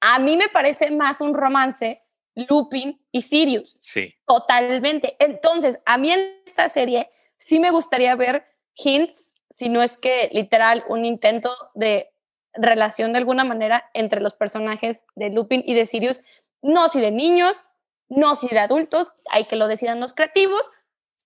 [0.00, 2.02] A mí me parece más un romance
[2.48, 3.76] Lupin y Sirius.
[3.80, 4.14] Sí.
[4.26, 5.16] Totalmente.
[5.18, 10.28] Entonces, a mí en esta serie sí me gustaría ver hints, si no es que
[10.32, 12.12] literal un intento de
[12.54, 16.20] relación de alguna manera entre los personajes de Lupin y de Sirius,
[16.62, 17.64] no si de niños,
[18.08, 20.70] no si de adultos, hay que lo decidan los creativos,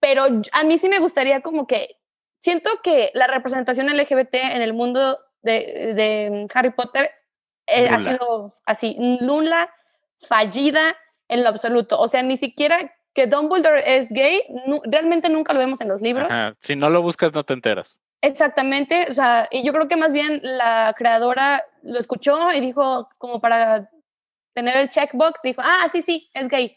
[0.01, 2.01] pero a mí sí me gustaría como que
[2.40, 7.11] siento que la representación LGBT en el mundo de, Harry Potter
[7.66, 9.72] eh, ha sido así, nula,
[10.18, 10.96] fallida
[11.33, 11.99] en lo absoluto.
[11.99, 14.42] O sea, ni siquiera que Dumbledore es gay,
[14.85, 16.31] realmente nunca lo vemos en los libros.
[16.59, 18.01] Si no lo buscas, no te enteras.
[18.21, 23.09] Exactamente, o sea, y yo creo que más bien la creadora lo escuchó y dijo,
[23.18, 23.90] como para
[24.55, 26.77] tener el checkbox, dijo, ah, sí, sí, es gay,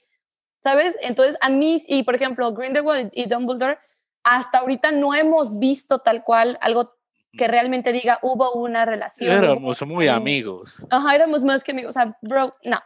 [0.64, 0.98] ¿sabes?
[1.02, 3.78] Entonces, a mí, y por ejemplo, Grindelwald y Dumbledore
[4.24, 6.96] hasta ahorita no hemos visto tal cual algo
[7.38, 9.32] que realmente diga hubo una relación.
[9.32, 10.84] Éramos muy amigos.
[10.90, 11.92] Ajá, éramos más que amigos.
[11.92, 12.80] O sea, bro, no.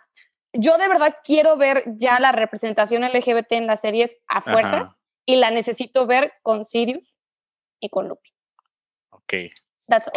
[0.54, 4.92] Yo de verdad quiero ver ya la representación LGBT en las series a fuerzas
[5.26, 7.18] y la necesito ver con Sirius
[7.80, 8.32] y con Lupi.
[9.10, 9.28] Ok.
[9.28, 9.52] qué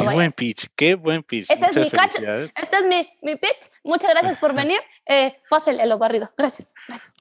[0.04, 1.50] buen pitch, qué buen pitch.
[1.50, 3.70] Este es mi este es mi, mi, pitch.
[3.84, 4.80] Muchas gracias por venir.
[5.06, 6.32] Eh, pásale lo barrido.
[6.36, 7.14] Gracias, gracias.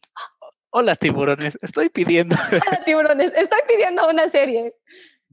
[0.69, 2.37] Hola tiburones, estoy pidiendo.
[2.67, 4.73] Hola tiburones, estoy pidiendo una serie.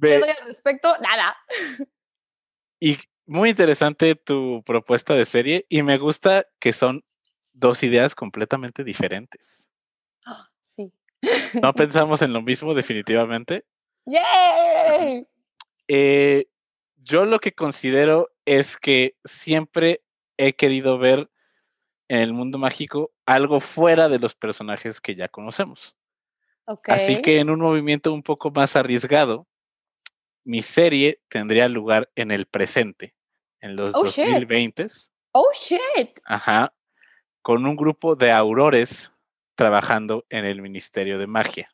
[0.00, 0.96] ¿Qué doy al respecto?
[1.00, 1.36] Nada.
[2.80, 7.04] Y muy interesante tu propuesta de serie y me gusta que son
[7.58, 9.68] dos ideas completamente diferentes.
[10.24, 10.92] Ah, sí.
[11.60, 13.64] No pensamos en lo mismo definitivamente.
[14.06, 15.26] ¡Yay!
[15.88, 16.46] Eh,
[16.96, 20.02] yo lo que considero es que siempre
[20.36, 21.30] he querido ver
[22.08, 25.94] en el mundo mágico algo fuera de los personajes que ya conocemos.
[26.86, 29.46] Así que en un movimiento un poco más arriesgado,
[30.44, 33.14] mi serie tendría lugar en el presente,
[33.60, 34.86] en los 2020.
[35.32, 36.18] Oh shit.
[36.24, 36.74] Ajá.
[37.42, 39.12] Con un grupo de aurores
[39.54, 41.70] trabajando en el Ministerio de Magia.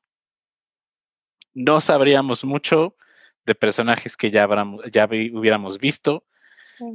[1.53, 2.97] No sabríamos mucho
[3.45, 4.49] de personajes que ya,
[4.91, 6.25] ya hubiéramos visto.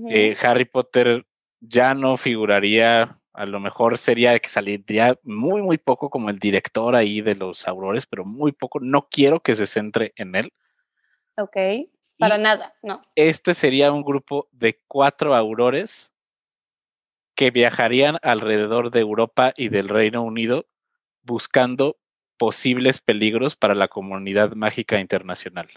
[0.10, 1.25] Eh, Harry Potter
[1.62, 6.93] ya no figuraría a lo mejor sería que saldría muy, muy poco como el director
[6.93, 8.82] ahí de los aurores, pero muy poco.
[8.82, 10.51] No quiero que se centre en él.
[11.38, 11.55] Ok,
[12.17, 12.99] para nada, no.
[13.15, 16.12] Este sería un grupo de cuatro aurores
[17.39, 20.65] que viajarían alrededor de Europa y del Reino Unido
[21.21, 21.97] buscando
[22.38, 25.69] posibles peligros para la comunidad mágica internacional.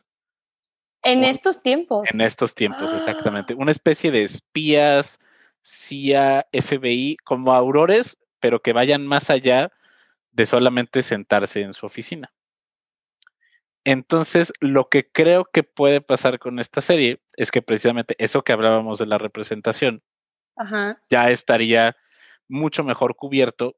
[1.05, 2.09] En estos tiempos.
[2.12, 3.55] En estos tiempos, exactamente.
[3.55, 5.20] Una especie de espías,
[5.64, 9.70] CIA, FBI, como aurores, pero que vayan más allá
[10.33, 12.33] de solamente sentarse en su oficina.
[13.85, 18.51] Entonces, lo que creo que puede pasar con esta serie es que precisamente eso que
[18.51, 20.03] hablábamos de la representación
[21.11, 21.97] ya estaría
[22.49, 23.77] mucho mejor cubierto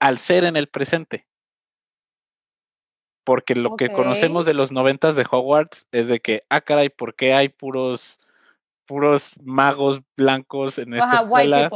[0.00, 1.26] al ser en el presente.
[3.24, 7.14] Porque lo que conocemos de los noventas de Hogwarts es de que, ah, caray, ¿por
[7.14, 8.20] qué hay puros
[8.86, 11.70] puros magos blancos en esta Ajá, escuela.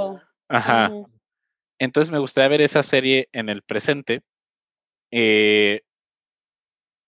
[0.48, 0.92] Ajá.
[1.78, 4.22] Entonces me gustaría ver esa serie en el presente.
[5.10, 5.82] Eh,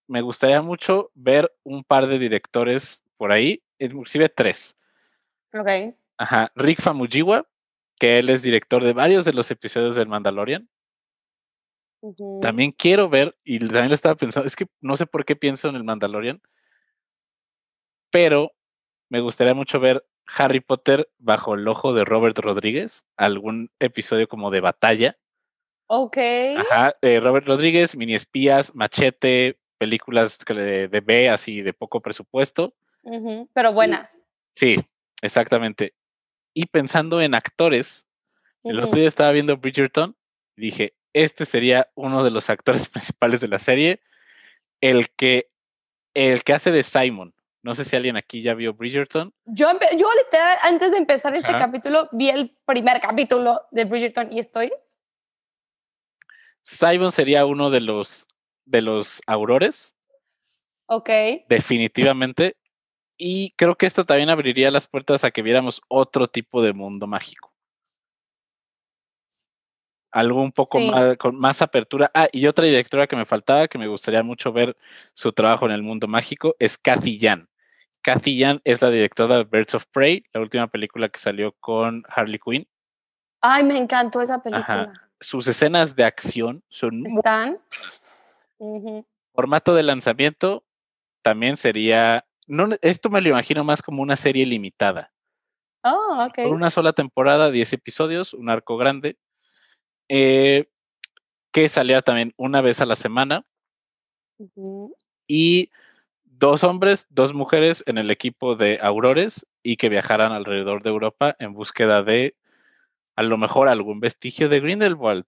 [0.09, 4.77] me gustaría mucho ver un par de directores por ahí, inclusive tres.
[5.53, 5.95] Ok.
[6.21, 6.53] Ajá.
[6.55, 7.49] Rick Famujiwa,
[7.99, 10.69] que él es director de varios de los episodios del Mandalorian.
[12.43, 15.71] También quiero ver, y también lo estaba pensando, es que no sé por qué pienso
[15.71, 16.43] en el Mandalorian,
[18.11, 18.53] pero
[19.09, 24.51] me gustaría mucho ver Harry Potter bajo el ojo de Robert Rodríguez, algún episodio como
[24.51, 25.19] de batalla.
[25.87, 26.19] Ok.
[26.59, 32.75] Ajá, eh, Robert Rodríguez, mini espías, machete, películas de, de B, así de poco presupuesto.
[33.55, 34.23] pero buenas.
[34.55, 34.77] sí,
[35.23, 35.95] exactamente.
[36.55, 38.07] Y pensando en actores,
[38.65, 40.17] el otro día estaba viendo Bridgerton
[40.57, 44.01] y dije, este sería uno de los actores principales de la serie,
[44.81, 45.51] el que,
[46.15, 47.35] el que hace de Simon.
[47.63, 49.35] No sé si alguien aquí ya vio Bridgerton.
[49.45, 54.39] Yo, yo literal, antes de empezar este capítulo, vi el primer capítulo de Bridgerton y
[54.39, 54.73] estoy.
[56.63, 58.27] Simon sería uno de los,
[58.65, 59.95] de los aurores.
[60.87, 61.11] Ok.
[61.49, 62.57] Definitivamente.
[63.23, 67.07] Y creo que esto también abriría las puertas a que viéramos otro tipo de mundo
[67.07, 67.53] mágico.
[70.11, 72.11] Algo un poco más, con más apertura.
[72.15, 74.75] Ah, y otra directora que me faltaba, que me gustaría mucho ver
[75.13, 77.47] su trabajo en el mundo mágico, es Cathy Jan.
[78.01, 82.03] Cathy Yan es la directora de Birds of Prey, la última película que salió con
[82.09, 82.67] Harley Quinn.
[83.43, 84.95] Ay, me encantó esa película.
[85.21, 87.07] Sus escenas de acción son...
[87.07, 87.59] ¿Están?
[89.35, 90.65] Formato de lanzamiento
[91.21, 92.25] también sería...
[92.51, 95.13] No, esto me lo imagino más como una serie limitada.
[95.85, 96.35] Oh, ok.
[96.35, 99.17] Por una sola temporada, 10 episodios, un arco grande,
[100.09, 100.69] eh,
[101.53, 103.47] que salía también una vez a la semana.
[105.29, 105.71] Y
[106.25, 111.37] dos hombres, dos mujeres en el equipo de Aurores y que viajaran alrededor de Europa
[111.39, 112.35] en búsqueda de
[113.15, 115.27] a lo mejor algún vestigio de Grindelwald.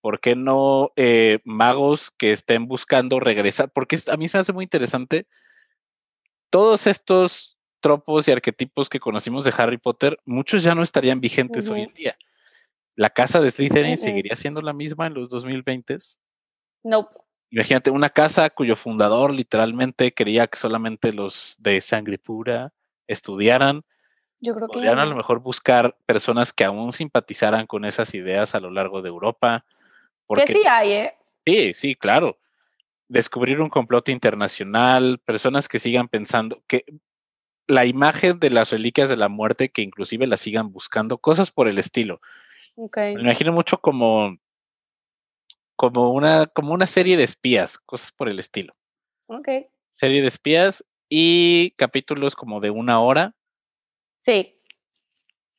[0.00, 3.70] ¿Por qué no eh, magos que estén buscando regresar?
[3.70, 5.28] Porque a mí se me hace muy interesante
[6.50, 11.68] todos estos tropos y arquetipos que conocimos de Harry Potter, muchos ya no estarían vigentes
[11.68, 12.16] hoy en día.
[12.96, 16.16] ¿La casa de Slytherin seguiría siendo la misma en los 2020s?
[16.82, 17.08] No.
[17.50, 22.72] Imagínate una casa cuyo fundador literalmente quería que solamente los de sangre pura
[23.06, 23.84] estudiaran.
[24.40, 28.60] Yo creo Podrían a lo mejor buscar personas que aún simpatizaran con esas ideas a
[28.60, 29.64] lo largo de Europa.
[30.26, 31.14] Porque, que sí hay, ¿eh?
[31.46, 32.38] Sí, sí, claro.
[33.08, 36.84] Descubrir un complot internacional, personas que sigan pensando que
[37.66, 41.68] la imagen de las reliquias de la muerte, que inclusive las sigan buscando, cosas por
[41.68, 42.20] el estilo.
[42.76, 44.36] Me imagino mucho como,
[45.76, 48.74] como, una, como una serie de espías, cosas por el estilo.
[49.26, 49.48] Ok.
[49.96, 53.34] Serie de espías y capítulos como de una hora.
[54.20, 54.56] Sí.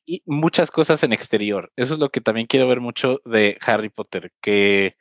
[0.04, 1.72] Y muchas cosas en exterior.
[1.76, 4.96] Eso es lo que también quiero ver mucho de Harry Potter, que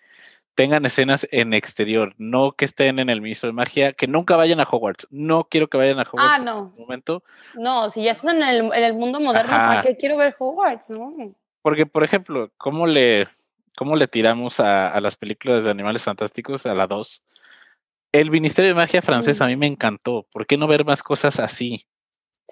[0.55, 4.61] tengan escenas en exterior, no que estén en el ministro de magia, que nunca vayan
[4.61, 5.07] a Hogwarts.
[5.11, 6.71] No quiero que vayan a Hogwarts ah, no.
[6.73, 7.23] en momento.
[7.55, 10.89] No, si ya estás en el, en el mundo moderno, ¿para qué quiero ver Hogwarts?
[10.89, 11.11] No.
[11.61, 13.27] Porque, por ejemplo, ¿cómo le,
[13.75, 17.21] cómo le tiramos a, las películas de Animales Fantásticos, a la 2?
[18.13, 20.25] El Ministerio de Magia francés a mí me encantó.
[20.31, 21.85] ¿Por qué no ver más cosas así?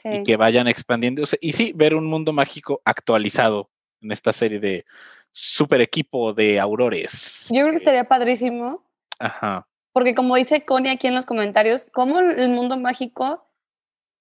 [0.04, 1.24] Y que vayan expandiendo.
[1.40, 3.70] y sí, ver un mundo mágico actualizado
[4.02, 4.86] en esta serie de
[5.34, 7.48] super equipo de aurores.
[7.50, 8.86] Yo creo que estaría padrísimo.
[9.20, 9.68] Ajá.
[9.92, 13.48] Porque como dice Connie aquí en los comentarios, cómo el mundo mágico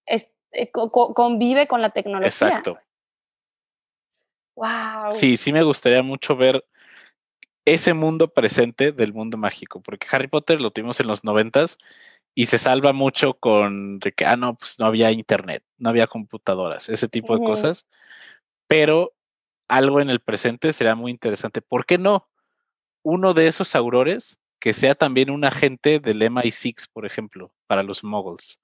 [0.07, 2.29] es, eh, convive con la tecnología.
[2.29, 2.79] Exacto.
[4.57, 5.13] Wow.
[5.13, 6.65] Sí, sí me gustaría mucho ver
[7.65, 11.79] ese mundo presente del mundo mágico, porque Harry Potter lo tuvimos en los noventas
[12.35, 16.89] y se salva mucho con que, ah, no, pues no había internet, no había computadoras,
[16.89, 17.87] ese tipo de cosas,
[18.69, 19.13] pero
[19.73, 21.63] algo en el presente será muy interesante.
[21.63, 22.29] ¿Por qué no?
[23.03, 28.05] Uno de esos aurores que sea también un agente del MI6, por ejemplo, para los
[28.05, 28.61] muggles,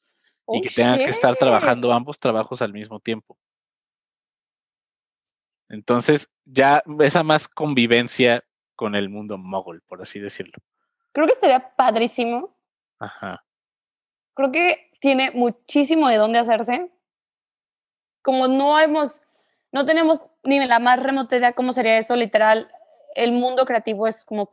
[0.46, 3.38] y oh, que tenga que estar trabajando ambos trabajos al mismo tiempo.
[5.68, 8.44] Entonces, ya esa más convivencia
[8.76, 10.58] con el mundo mogul, por así decirlo.
[11.12, 12.54] Creo que estaría padrísimo.
[12.98, 13.44] Ajá.
[14.34, 16.92] Creo que tiene muchísimo de dónde hacerse.
[18.22, 19.20] Como no hemos,
[19.72, 22.70] no tenemos ni la más remota idea cómo sería eso, literal,
[23.14, 24.48] el mundo creativo es como...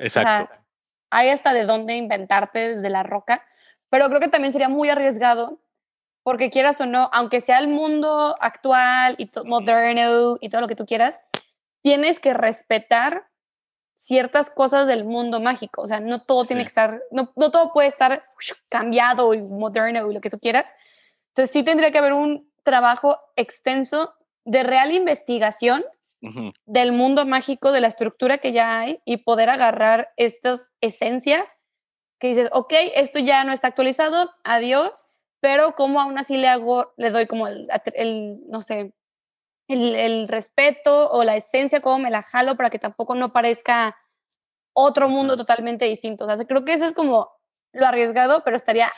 [0.00, 0.54] Exacto.
[1.10, 3.44] hay hasta de dónde inventarte desde la roca,
[3.90, 5.58] pero creo que también sería muy arriesgado
[6.22, 10.76] porque quieras o no, aunque sea el mundo actual y moderno y todo lo que
[10.76, 11.20] tú quieras,
[11.80, 13.28] tienes que respetar
[13.94, 15.82] ciertas cosas del mundo mágico.
[15.82, 18.24] O sea, no todo tiene que estar, no, no, todo puede estar
[18.70, 20.70] cambiado y moderno y lo que tú quieras.
[21.28, 24.14] Entonces sí tendría que haber un trabajo extenso
[24.48, 25.84] de real investigación
[26.66, 31.56] del mundo mágico, de la estructura que ya hay y poder agarrar estas esencias
[32.18, 35.04] que dices, ok, esto ya no está actualizado, adiós,
[35.40, 37.68] pero como aún así le hago, le doy como el,
[38.48, 38.92] no sé,
[39.68, 43.96] el, respeto o la esencia, como me la jalo para que tampoco no parezca
[44.72, 46.24] otro mundo totalmente distinto.
[46.24, 47.30] O sea, creo que eso es como
[47.72, 48.90] lo arriesgado, pero estaría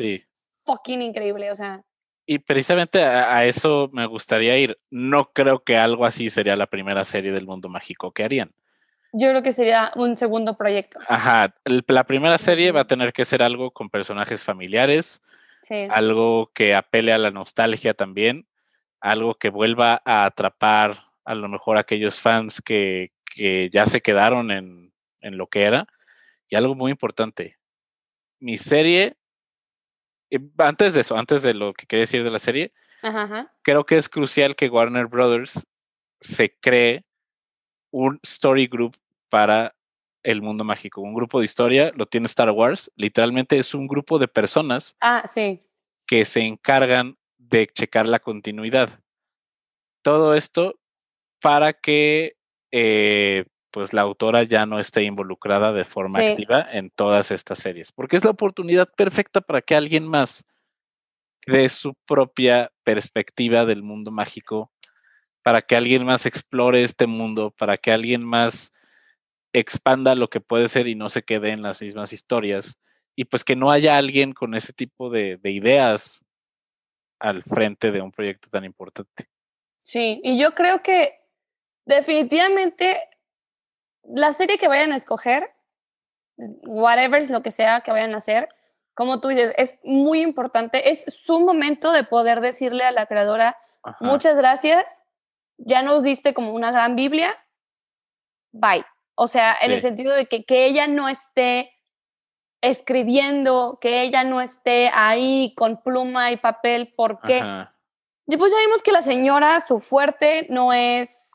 [0.65, 1.85] fucking increíble, o sea.
[2.33, 4.79] Y precisamente a, eso me gustaría ir.
[4.89, 8.53] No creo que algo así sería la primera serie del mundo mágico que harían.
[9.13, 11.01] Yo creo que sería un segundo proyecto.
[11.09, 15.21] Ajá, la primera serie va a tener que ser algo con personajes familiares,
[15.89, 18.47] algo que apele a la nostalgia también,
[19.01, 23.11] algo que vuelva a atrapar a lo mejor a aquellos fans que,
[23.73, 25.89] ya se quedaron en, en lo que era.
[26.49, 27.59] Y algo muy importante,
[28.39, 29.17] mi serie
[30.59, 32.73] antes de eso, antes de lo que quería decir de la serie,
[33.63, 35.67] creo que es crucial que Warner Brothers
[36.21, 37.05] se cree
[37.91, 38.97] un story group
[39.29, 39.75] para
[40.23, 41.01] el mundo mágico.
[41.01, 45.23] Un grupo de historia, lo tiene Star Wars, literalmente es un grupo de personas ah,
[45.27, 45.63] sí.
[46.07, 49.01] que se encargan de checar la continuidad.
[50.03, 50.79] Todo esto
[51.41, 52.37] para que
[52.71, 57.93] eh, pues la autora ya no esté involucrada de forma activa en todas estas series,
[57.93, 60.45] porque es la oportunidad perfecta para que alguien más
[61.47, 64.73] dé su propia perspectiva del mundo mágico,
[65.43, 68.73] para que alguien más explore este mundo, para que alguien más
[69.53, 72.79] expanda lo que puede ser y no se quede en las mismas historias,
[73.17, 76.25] y pues que no haya alguien con ese tipo de, de ideas
[77.19, 79.29] al frente de un proyecto tan importante.
[79.83, 81.21] Sí, y yo creo que
[81.85, 82.99] definitivamente
[84.05, 85.53] la serie que vayan a escoger,
[86.37, 88.49] whatever es lo que sea que vayan a hacer,
[88.95, 93.57] como tú dices, es muy importante, es su momento de poder decirle a la creadora,
[94.01, 94.85] muchas gracias,
[95.57, 97.35] ya nos diste como una gran Biblia,
[98.53, 98.85] bye.
[99.15, 101.73] O sea, en el sentido de que, que ella no esté
[102.63, 107.39] escribiendo, que ella no esté ahí con pluma y papel, porque
[108.27, 111.30] pues ya vimos que la señora, su fuerte no es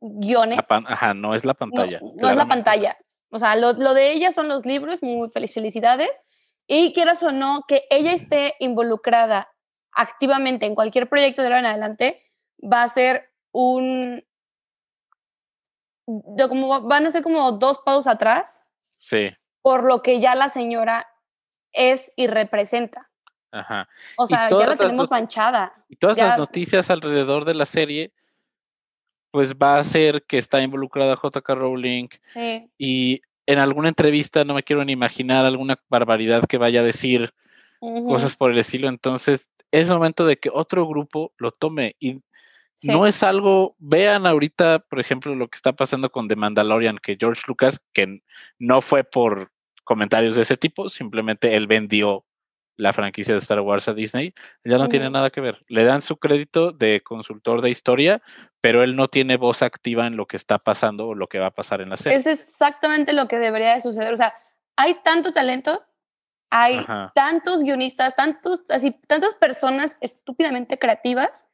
[0.00, 0.60] guiones.
[0.68, 2.00] Ajá, no es la pantalla.
[2.16, 2.96] No, es la pantalla.
[3.30, 6.10] O sea, lo, de ella son los libros, muy felicidades.
[6.66, 9.50] Y quieras o no, que ella esté involucrada
[9.92, 12.22] activamente en cualquier proyecto de ahora en adelante,
[12.62, 14.24] va a ser un...
[16.04, 18.62] Como, van a ser como dos pasos atrás.
[18.98, 19.30] Sí.
[19.62, 21.06] por lo que ya la señora
[21.72, 23.10] es y representa.
[23.52, 23.88] Ajá.
[24.16, 25.72] O sea, ya la tenemos manchada.
[25.88, 28.12] Y todas las noticias alrededor de la serie,
[29.30, 32.08] pues va a ser que está involucrada JK Rowling.
[32.24, 32.68] Sí.
[32.78, 37.32] Y en alguna entrevista, no me quiero ni imaginar alguna barbaridad que vaya a decir,
[37.80, 38.88] cosas por el estilo.
[38.88, 42.20] Entonces, es momento de que otro grupo lo tome y
[42.82, 47.16] no es algo, vean ahorita, por ejemplo, lo que está pasando con The Mandalorian, que
[47.18, 48.20] George Lucas, que
[48.58, 49.50] no fue por
[49.84, 52.24] comentarios de ese tipo, simplemente él vendió
[52.76, 55.58] la franquicia de Star Wars a Disney, ya no tiene nada que ver.
[55.68, 58.22] Le dan su crédito de consultor de historia,
[58.60, 61.46] pero él no tiene voz activa en lo que está pasando o lo que va
[61.46, 62.18] a pasar en la serie.
[62.18, 64.12] Es exactamente lo que debería de suceder.
[64.12, 64.34] O sea,
[64.76, 65.84] hay tanto talento,
[66.50, 71.46] hay tantos guionistas, tantos, así, tantas personas estúpidamente creativas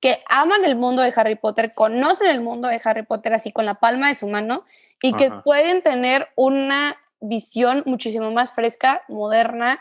[0.00, 3.64] que aman el mundo de Harry Potter, conocen el mundo de Harry Potter así con
[3.64, 4.64] la palma de su mano
[5.00, 9.80] y que pueden tener una visión muchísimo más fresca, moderna,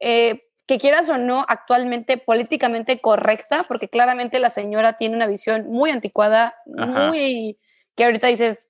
[0.00, 5.66] eh, que quieras o no, actualmente políticamente correcta, porque claramente la señora tiene una visión
[5.68, 7.58] muy anticuada, muy
[7.96, 8.66] que ahorita dices,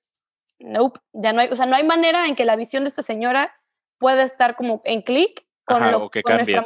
[0.59, 3.01] nope, ya no hay, o sea, no hay manera en que la visión de esta
[3.01, 3.53] señora
[3.97, 6.65] pueda estar como en clic con lo que con nuestra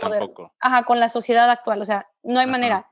[0.60, 2.90] Ajá, con la sociedad actual, o sea, no hay manera.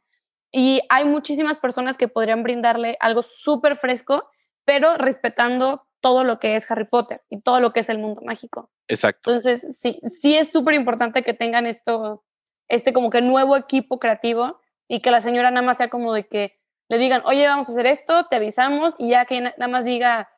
[0.51, 4.29] Y hay muchísimas personas que podrían brindarle algo súper fresco,
[4.65, 8.21] pero respetando todo lo que es Harry Potter y todo lo que es el mundo
[8.25, 8.69] mágico.
[8.89, 9.31] Exacto.
[9.31, 12.25] Entonces, sí, sí es súper importante que tengan esto,
[12.67, 16.27] este como que nuevo equipo creativo y que la señora nada más sea como de
[16.27, 19.85] que le digan, oye, vamos a hacer esto, te avisamos y ya que nada más
[19.85, 20.29] diga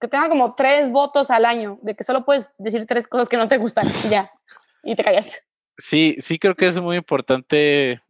[0.00, 3.36] que tenga como tres votos al año, de que solo puedes decir tres cosas que
[3.36, 4.32] no te gustan y ya,
[4.82, 5.42] y te callas.
[5.76, 8.00] Sí, sí creo que es muy importante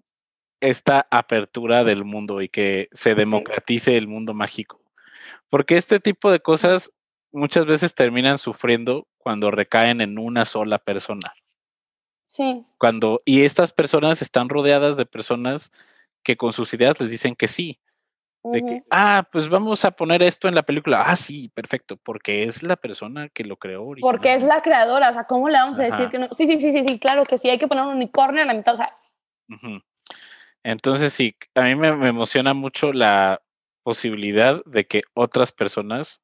[0.61, 4.81] esta apertura del mundo y que se democratice el mundo mágico.
[5.49, 6.93] Porque este tipo de cosas
[7.33, 11.33] muchas veces terminan sufriendo cuando recaen en una sola persona.
[12.27, 12.63] Sí.
[12.79, 15.73] Cuando, y estas personas están rodeadas de personas
[16.23, 17.81] que con sus ideas les dicen que sí.
[18.43, 21.03] De que, ah, pues vamos a poner esto en la película.
[21.07, 23.85] Ah, sí, perfecto, porque es la persona que lo creó.
[24.01, 26.29] Porque es la creadora, o sea, ¿cómo le vamos a decir que no?
[26.33, 28.55] Sí, sí, sí, sí, sí, claro que sí, hay que poner un unicornio a la
[28.55, 28.95] mitad, o sea.
[30.63, 33.43] Entonces, sí, a mí me emociona mucho la
[33.83, 36.23] posibilidad de que otras personas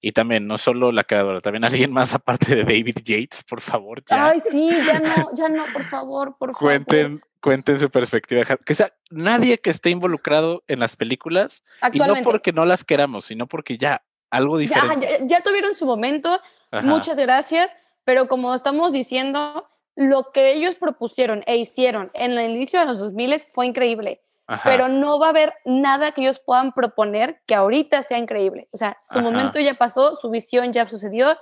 [0.00, 4.02] y también, no solo la creadora, también alguien más aparte de David Yates, por favor.
[4.08, 7.28] Ay, sí, ya no, ya no, por favor, por cuenten, favor.
[7.42, 8.42] Cuenten su perspectiva.
[8.64, 13.26] Que sea nadie que esté involucrado en las películas, y no porque no las queramos,
[13.26, 15.20] sino porque ya, algo diferente.
[15.26, 16.40] Ya, tuvieron su momento,
[16.82, 17.70] muchas gracias,
[18.04, 22.98] pero como estamos diciendo, lo que ellos propusieron e hicieron en el inicio de los
[23.00, 24.22] 2000 fue increíble
[24.64, 28.66] pero no va a haber nada que ellos puedan proponer que ahorita sea increíble.
[28.72, 31.36] O sea, su momento ya pasó, su visión ya sucedió.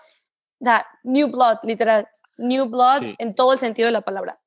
[0.61, 2.09] Da, new blood, literal.
[2.37, 4.39] New blood en todo el sentido de la palabra.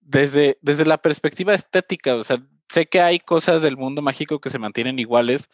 [0.00, 4.50] Desde, desde la perspectiva estética, o sea, sé que hay cosas del mundo mágico que
[4.50, 5.50] se mantienen iguales,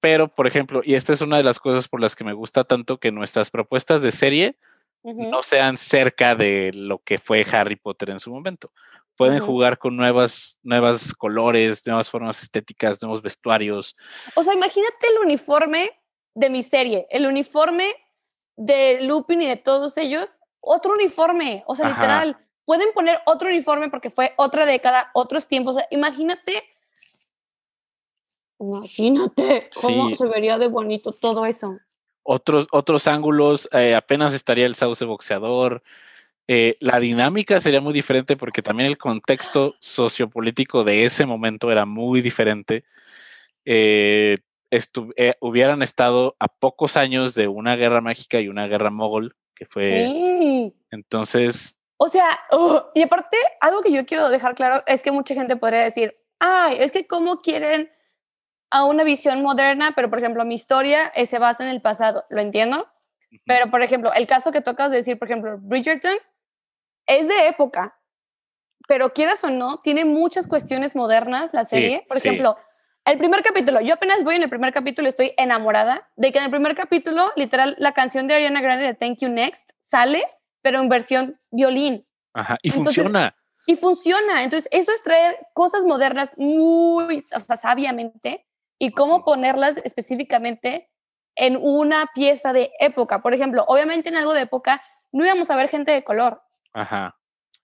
[0.00, 2.64] pero, por ejemplo, y esta es una de las cosas por las que me gusta
[2.64, 4.56] tanto que nuestras propuestas de serie
[5.02, 8.72] no sean cerca de lo que fue Harry Potter en su momento
[9.16, 13.96] pueden jugar con nuevas, nuevas colores, nuevas formas estéticas, nuevos vestuarios.
[14.34, 15.90] O sea, imagínate el uniforme
[16.34, 17.94] de mi serie, el uniforme
[18.56, 23.88] de Lupin y de todos ellos, otro uniforme, o sea, literal, pueden poner otro uniforme
[23.88, 26.64] porque fue otra década, otros tiempos, imagínate,
[28.58, 31.68] imagínate cómo se vería de bonito todo eso.
[32.22, 35.82] Otros, otros ángulos, eh, apenas estaría el sauce boxeador,
[36.48, 41.86] eh, la dinámica sería muy diferente porque también el contexto sociopolítico de ese momento era
[41.86, 42.84] muy diferente.
[43.64, 44.38] Eh,
[44.70, 49.66] eh, hubieran estado a pocos años de una guerra mágica y una guerra mogol, que
[49.66, 50.72] fue...
[50.90, 51.80] Entonces...
[51.98, 52.38] O sea,
[52.94, 56.76] y aparte, algo que yo quiero dejar claro es que mucha gente podría decir, ay,
[56.78, 57.90] es que cómo quieren
[58.70, 62.40] a una visión moderna, pero por ejemplo, mi historia se basa en el pasado, lo
[62.40, 62.86] entiendo.
[63.44, 66.16] Pero, por ejemplo, el caso que tocas de decir, por ejemplo, Bridgerton,
[67.06, 67.98] es de época,
[68.88, 72.04] pero quieras o no, tiene muchas cuestiones modernas la serie.
[72.08, 72.56] Por ejemplo,
[73.04, 76.44] el primer capítulo, yo apenas voy en el primer capítulo, estoy enamorada de que en
[76.44, 80.24] el primer capítulo, literal, la canción de Ariana Grande de Thank You Next sale,
[80.62, 82.02] pero en versión violín.
[82.34, 83.34] Ajá, y funciona.
[83.66, 84.42] Y funciona.
[84.44, 88.46] Entonces, eso es traer cosas modernas muy, o sea, sabiamente
[88.78, 90.90] y cómo ponerlas específicamente
[91.36, 93.22] en una pieza de época.
[93.22, 94.82] Por ejemplo, obviamente en algo de época
[95.12, 96.42] no íbamos a ver gente de color,
[96.76, 97.16] Ajá.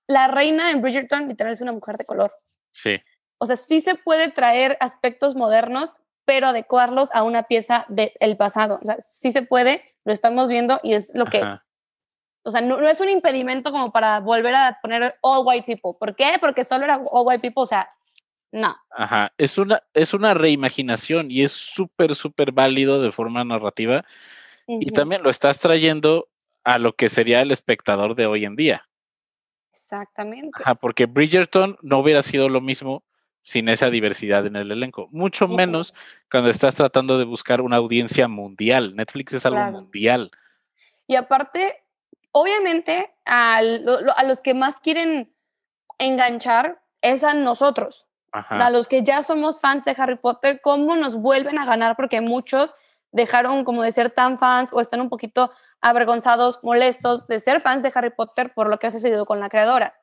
[0.07, 2.33] La reina en Bridgerton literal es una mujer de color.
[2.71, 2.99] Sí.
[3.37, 5.91] O sea, sí se puede traer aspectos modernos,
[6.25, 8.79] pero adecuarlos a una pieza del pasado.
[8.83, 11.43] O sea, sí se puede, lo estamos viendo y es lo que
[12.43, 15.99] O sea, no, es un impedimento como para volver a poner all white people.
[15.99, 16.37] ¿Por qué?
[16.41, 17.87] Porque solo era all white people, o sea,
[18.51, 18.75] no.
[18.91, 24.05] Ajá, es una, es una reimaginación y es súper, súper válido de forma narrativa.
[24.67, 26.29] Y también lo estás trayendo
[26.65, 28.89] a lo que sería el espectador de hoy en día.
[29.73, 30.63] Exactamente.
[30.63, 33.03] Ajá, porque Bridgerton no hubiera sido lo mismo
[33.43, 35.09] sin esa diversidad en el elenco.
[35.11, 35.95] Mucho menos
[36.31, 38.95] cuando estás tratando de buscar una audiencia mundial.
[38.95, 40.31] Netflix es algo mundial.
[41.09, 41.83] Y aparte,
[42.31, 45.35] obviamente, a, a, los que más quieren
[45.99, 48.07] enganchar es a nosotros.
[48.31, 51.97] A los que ya somos fans de Harry Potter, ¿cómo nos vuelven a ganar?
[51.97, 52.75] Porque muchos
[53.11, 55.53] dejaron como de ser tan fans o están un poquito
[55.83, 59.51] avergonzados, molestos de ser fans de Harry Potter por lo que ha sucedido con la
[59.51, 59.95] creadora.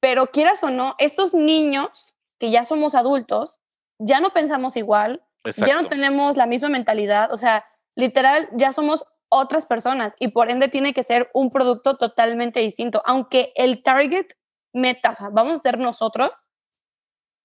[0.00, 3.60] Pero quieras o no, estos niños que ya somos adultos,
[3.98, 5.22] ya no pensamos igual,
[5.56, 10.50] ya no tenemos la misma mentalidad, o sea, literal, ya somos otras personas y por
[10.50, 13.02] ende tiene que ser un producto totalmente distinto.
[13.06, 14.26] Aunque el target
[14.72, 16.30] meta, vamos a ser nosotros,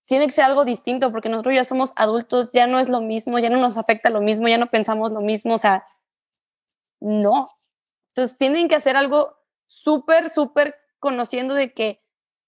[0.03, 3.39] tiene que ser algo distinto porque nosotros ya somos adultos, ya no es lo mismo,
[3.39, 5.83] ya no nos afecta lo mismo, ya no pensamos lo mismo, o sea,
[7.01, 7.49] no.
[8.09, 9.37] Entonces tienen que hacer algo
[9.67, 12.01] súper, súper conociendo de que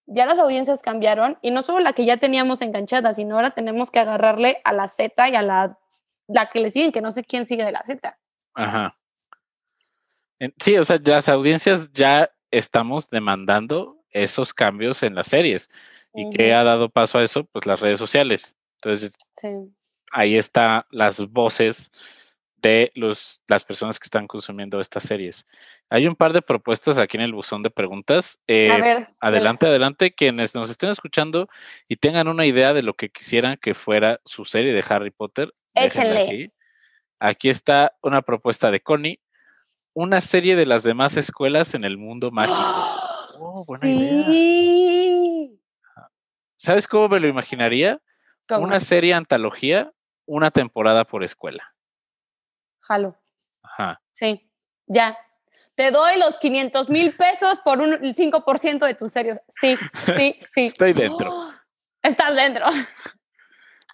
[0.06, 3.92] ya las audiencias cambiaron y no solo la que ya teníamos enganchada, sino ahora tenemos
[3.92, 5.80] que agarrarle a la Z y a la,
[6.28, 8.18] la que le siguen, que no sé quién sigue de la Z.
[8.54, 8.98] Ajá.
[10.60, 15.70] Sí, o sea, las audiencias ya estamos demandando esos cambios en las series.
[16.14, 17.46] ¿Y qué ha dado paso a eso?
[17.46, 18.56] Pues las redes sociales.
[18.76, 19.14] Entonces,
[20.12, 21.92] ahí están las voces
[22.64, 25.46] de los, las personas que están consumiendo estas series.
[25.90, 28.40] Hay un par de propuestas aquí en el buzón de preguntas.
[28.48, 28.72] Eh,
[29.20, 31.50] adelante, adelante, quienes nos estén escuchando
[31.90, 35.54] y tengan una idea de lo que quisieran que fuera su serie de Harry Potter.
[35.76, 36.52] Échenle.
[37.20, 37.50] Aquí.
[37.50, 39.20] está una propuesta de Connie.
[39.94, 42.58] Una serie de las demás escuelas en el mundo mágico.
[43.40, 45.50] Oh, buena idea.
[46.56, 48.00] ¿Sabes cómo me lo imaginaría?
[48.50, 49.92] Una serie antología,
[50.26, 51.74] una temporada por escuela.
[52.88, 53.16] Jalo.
[53.64, 54.02] Ajá.
[54.14, 54.50] Sí,
[54.88, 55.18] ya.
[55.76, 59.40] Te doy los 500 mil pesos por un, el 5% de tus serios.
[59.50, 59.78] Sí,
[60.16, 60.66] sí, sí.
[60.66, 61.52] Estoy dentro.
[62.02, 62.66] estás dentro.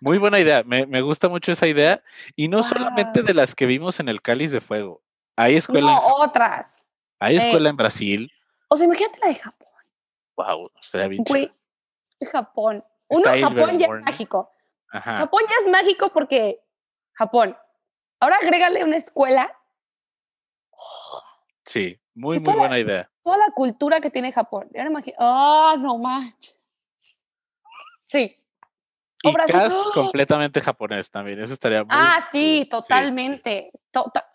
[0.01, 0.63] Muy buena idea.
[0.63, 2.03] Me, gusta mucho esa idea.
[2.35, 5.03] Y no solamente de las que vimos en el Cáliz de Fuego.
[5.35, 5.87] Hay escuela.
[5.87, 6.81] No, otras.
[7.19, 8.31] Hay escuela en Brasil.
[8.69, 9.67] O sea, imagínate la de Japón.
[10.37, 11.51] Wow, estaría bien Güey,
[12.31, 12.83] Japón.
[13.09, 14.51] Uno, Japón ya es mágico.
[14.91, 15.17] Ajá.
[15.17, 16.61] Japón ya es mágico porque
[17.13, 17.57] Japón.
[18.19, 19.55] Ahora agrégale una escuela.
[21.65, 23.09] Sí, muy, muy buena idea.
[23.21, 24.69] Toda la cultura que tiene Japón.
[24.75, 26.55] Ahora imagino, ah, no manches.
[28.05, 28.35] Sí.
[29.21, 33.71] Y cast completamente japonés también, eso estaría muy Ah, sí, totalmente.
[33.91, 34.29] Tota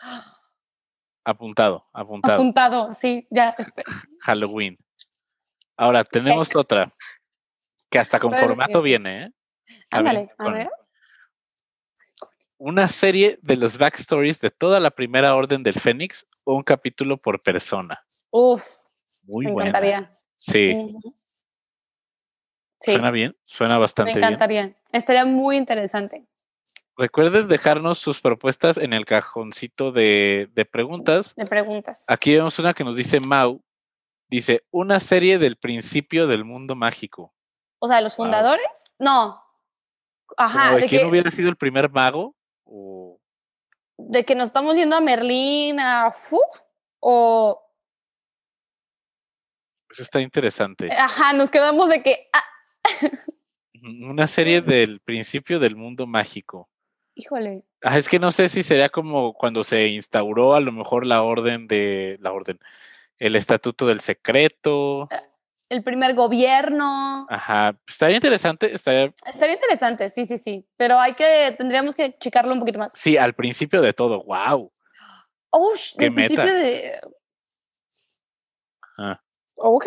[1.24, 2.35] apuntado, apuntado.
[2.35, 3.55] Apuntado, sí, ya.
[4.20, 4.76] Halloween.
[5.76, 6.93] Ahora, tenemos otra,
[7.91, 9.32] que hasta con formato viene, ¿eh?
[9.91, 10.70] Ándale, a ver
[12.64, 17.18] una serie de los backstories de toda la primera orden del Fénix o un capítulo
[17.18, 18.02] por persona.
[18.30, 18.66] Uf,
[19.24, 20.08] muy me encantaría.
[20.38, 20.74] Sí.
[22.80, 23.36] ¿Suena bien?
[23.44, 24.20] Suena bastante bien.
[24.20, 24.74] Me encantaría.
[24.92, 26.24] Estaría muy interesante.
[26.96, 31.34] Recuerden dejarnos sus propuestas en el cajoncito de, de, preguntas.
[31.34, 32.04] De preguntas.
[32.08, 33.62] Aquí vemos una que nos dice Mau.
[34.30, 37.34] Dice, una serie del principio del mundo mágico.
[37.78, 38.94] O sea, ¿de los fundadores?
[38.98, 39.38] No.
[40.38, 40.76] Ajá.
[40.76, 42.34] ¿De, quién hubiera sido el primer mago?
[43.97, 46.12] De que nos estamos yendo a Merlín, a
[47.01, 47.61] o...
[49.91, 50.91] Eso está interesante.
[50.93, 52.29] Ajá, nos quedamos de que...
[52.33, 52.43] Ah.
[53.83, 56.68] Una serie del principio del mundo mágico.
[57.14, 57.64] Híjole.
[57.83, 61.68] es que no sé si sería como cuando se instauró a lo mejor la orden
[61.68, 62.18] de...
[62.20, 62.59] La orden.
[63.18, 65.09] El estatuto del secreto.
[65.12, 65.20] Ah,
[65.68, 67.26] el primer gobierno.
[67.28, 68.74] Ajá, estaría interesante.
[68.74, 69.10] Estaría...
[69.26, 70.66] estaría interesante, sí, sí, sí.
[70.76, 72.92] Pero hay que, tendríamos que checarlo un poquito más.
[72.92, 74.70] Sí, al principio de todo, wow.
[75.50, 77.00] Oh, Qué al principio de.
[78.98, 79.20] Ah.
[79.54, 79.86] Ok.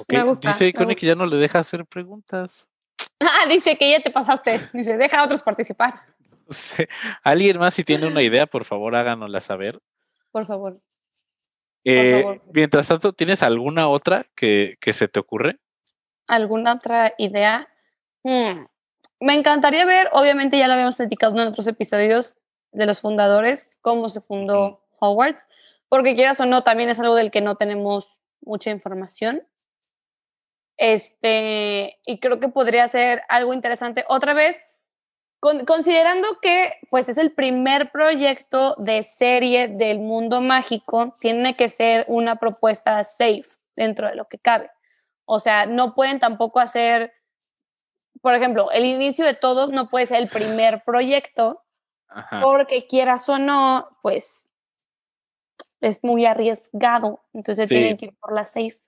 [0.00, 0.18] okay.
[0.18, 0.48] Me gusta.
[0.48, 2.68] Dice Connie que ya no le deja hacer preguntas.
[3.20, 4.68] Ah, dice que ya te pasaste.
[4.72, 5.94] Dice, deja a otros participar.
[7.22, 9.80] Alguien más, si tiene una idea, por favor, háganosla saber.
[10.30, 10.76] Por favor.
[11.84, 15.58] Eh, mientras tanto, ¿tienes alguna otra que, se te ocurre?
[16.26, 17.68] ¿Alguna otra idea?
[18.22, 18.64] Hmm,
[19.20, 22.34] me encantaría ver, obviamente ya lo habíamos platicado en otros episodios
[22.72, 25.46] de los fundadores, cómo se fundó Hogwarts,
[25.88, 29.46] porque quieras o no, también es algo del que no tenemos mucha información.
[30.76, 34.04] Este, y creo que podría ser algo interesante.
[34.08, 34.60] Otra vez,
[35.66, 42.06] considerando que pues es el primer proyecto de serie del mundo mágico, tiene que ser
[42.08, 43.44] una propuesta safe
[43.76, 44.70] dentro de lo que cabe.
[45.26, 47.12] O sea, no pueden tampoco hacer,
[48.22, 51.62] por ejemplo, el inicio de todos no puede ser el primer proyecto,
[52.40, 54.46] porque quieras o no, pues
[55.80, 58.78] es muy arriesgado, entonces tienen que ir por la safe.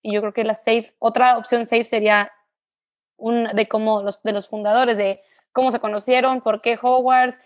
[0.00, 2.32] Y yo creo que la safe, otra opción safe sería
[3.16, 5.22] un, de cómo los, de los fundadores, de
[5.52, 7.40] cómo se conocieron, por qué Hogwarts,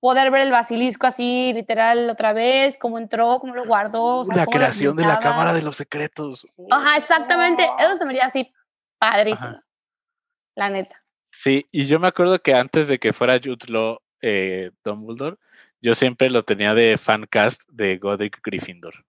[0.00, 4.24] poder ver el basilisco así literal otra vez, cómo entró, cómo lo guardó.
[4.34, 6.46] la creación de la Cámara de los Secretos.
[6.70, 7.68] Ajá, exactamente.
[7.78, 8.52] Eso se me haría así
[8.98, 9.58] padrísimo.
[10.56, 11.02] La neta.
[11.32, 15.36] Sí, y yo me acuerdo que antes de que fuera Jude Law eh, Dumbledore,
[15.80, 19.04] yo siempre lo tenía de fancast de Godric Gryffindor.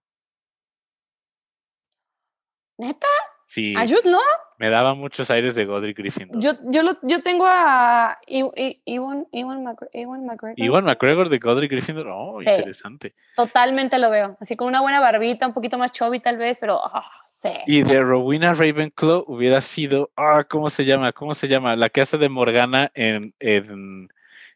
[2.78, 3.08] ¿Neta?
[3.48, 3.74] Sí.
[3.76, 4.20] ¿A Jude Law?
[4.56, 6.40] Me daba muchos aires de Godric Gryffindor.
[6.40, 10.54] Yo, yo, lo, yo tengo a Ewan, McGregor.
[10.56, 12.06] Ewan McGregor de Godric Gryffindor.
[12.08, 13.14] Oh, interesante.
[13.34, 14.36] Totalmente lo veo.
[14.40, 17.50] Así con una buena barbita, un poquito más chubby tal vez, pero ah, sí.
[17.66, 21.12] Y de Rowena Ravenclaw hubiera sido, ah, ¿cómo se llama?
[21.12, 21.74] ¿Cómo se llama?
[21.74, 24.08] La que hace de Morgana en, en,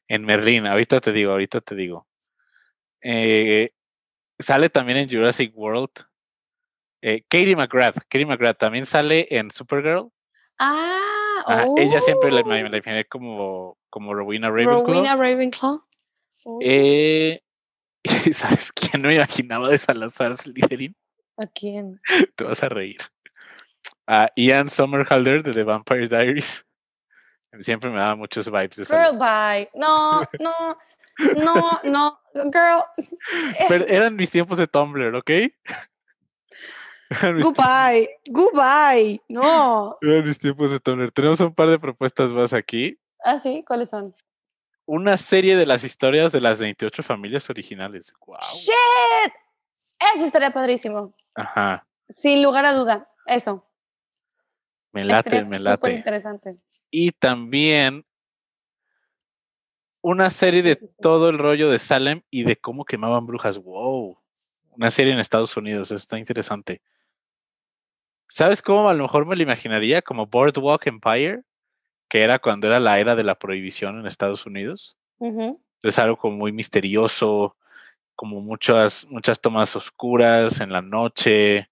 [0.07, 0.67] en Merlín.
[0.67, 2.07] Ahorita te digo, ahorita te digo.
[3.01, 3.73] Eh,
[4.39, 6.08] sale también en Jurassic World.
[7.03, 7.99] Eh, Katie McGrath.
[8.09, 10.11] Katie McGrath también sale en Supergirl.
[10.59, 14.87] Ah, Ella siempre la, me la imaginé como, como Rowena Ravenclaw.
[14.87, 15.83] Rowena Ravenclaw.
[16.61, 17.41] Eh,
[18.33, 20.95] ¿Sabes quién no me imaginaba de Salazar Slytherin?
[21.37, 22.01] ¿A quién?
[22.37, 23.01] Te vas a reír.
[24.07, 26.65] A Ian Somerhalder de The Vampire Diaries.
[27.61, 29.69] Siempre me daba muchos vibes de Girl, bye.
[29.75, 30.55] No, no,
[31.37, 32.21] no, no,
[32.53, 32.85] girl.
[33.69, 35.31] Pero eran mis tiempos de Tumblr, ¿ok?
[37.11, 39.97] Goodbye, goodbye, no.
[40.03, 41.11] Eran mis tiempos de Tumblr.
[41.13, 42.99] Tenemos un par de propuestas más aquí.
[43.25, 44.15] Ah, sí, ¿cuáles son?
[44.85, 48.13] Una serie de las historias de las 28 familias originales.
[48.27, 48.39] Wow.
[48.55, 49.33] ¡Shit!
[50.15, 51.15] Eso estaría padrísimo.
[51.35, 51.87] Ajá.
[52.11, 53.67] Sin lugar a duda, eso.
[54.93, 55.93] Me late, me late.
[55.93, 56.57] interesante.
[56.91, 58.05] Y también
[60.01, 63.59] una serie de todo el rollo de Salem y de cómo quemaban brujas.
[63.59, 64.19] Wow.
[64.71, 66.81] Una serie en Estados Unidos, está interesante.
[68.29, 70.03] ¿Sabes cómo a lo mejor me lo imaginaría?
[70.03, 71.43] Como Boardwalk Empire,
[72.09, 74.97] que era cuando era la era de la prohibición en Estados Unidos.
[75.83, 77.57] Es algo como muy misterioso,
[78.15, 81.69] como muchas, muchas tomas oscuras en la noche,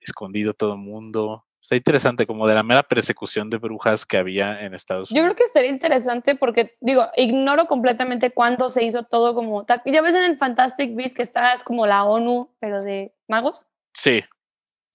[0.00, 1.44] escondido todo el mundo.
[1.60, 5.22] Está interesante, como de la mera persecución de brujas que había en Estados Unidos.
[5.22, 9.66] Yo creo que estaría interesante porque, digo, ignoro completamente cuándo se hizo todo como...
[9.84, 13.66] Ya ves en el Fantastic Beasts que está como la ONU, pero de magos.
[13.92, 14.24] Sí.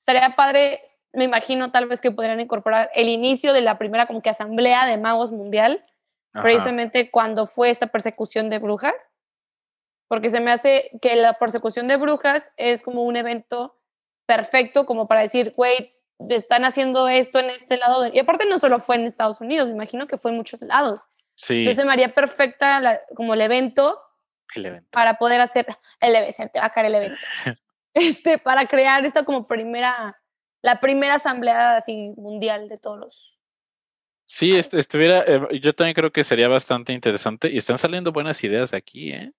[0.03, 0.81] Estaría padre,
[1.13, 4.85] me imagino tal vez que podrían incorporar el inicio de la primera como que asamblea
[4.85, 5.85] de magos mundial,
[6.33, 9.11] precisamente cuando fue esta persecución de brujas,
[10.09, 13.79] porque se me hace que la persecución de brujas es como un evento
[14.25, 15.95] perfecto como para decir, güey,
[16.27, 18.07] están haciendo esto en este lado.
[18.11, 21.07] Y aparte no solo fue en Estados Unidos, me imagino que fue en muchos lados.
[21.35, 21.59] Sí.
[21.59, 24.01] Entonces me haría perfecta como el evento,
[24.53, 25.65] el evento, para poder hacer
[26.01, 27.19] el evento, te va a caer el evento.
[28.27, 30.21] este, para crear esta como primera,
[30.61, 33.39] la primera asamblea así mundial de todos los...
[34.25, 38.73] Sí, estuviera, eh, yo también creo que sería bastante interesante y están saliendo buenas ideas
[38.73, 39.33] aquí, ¿eh?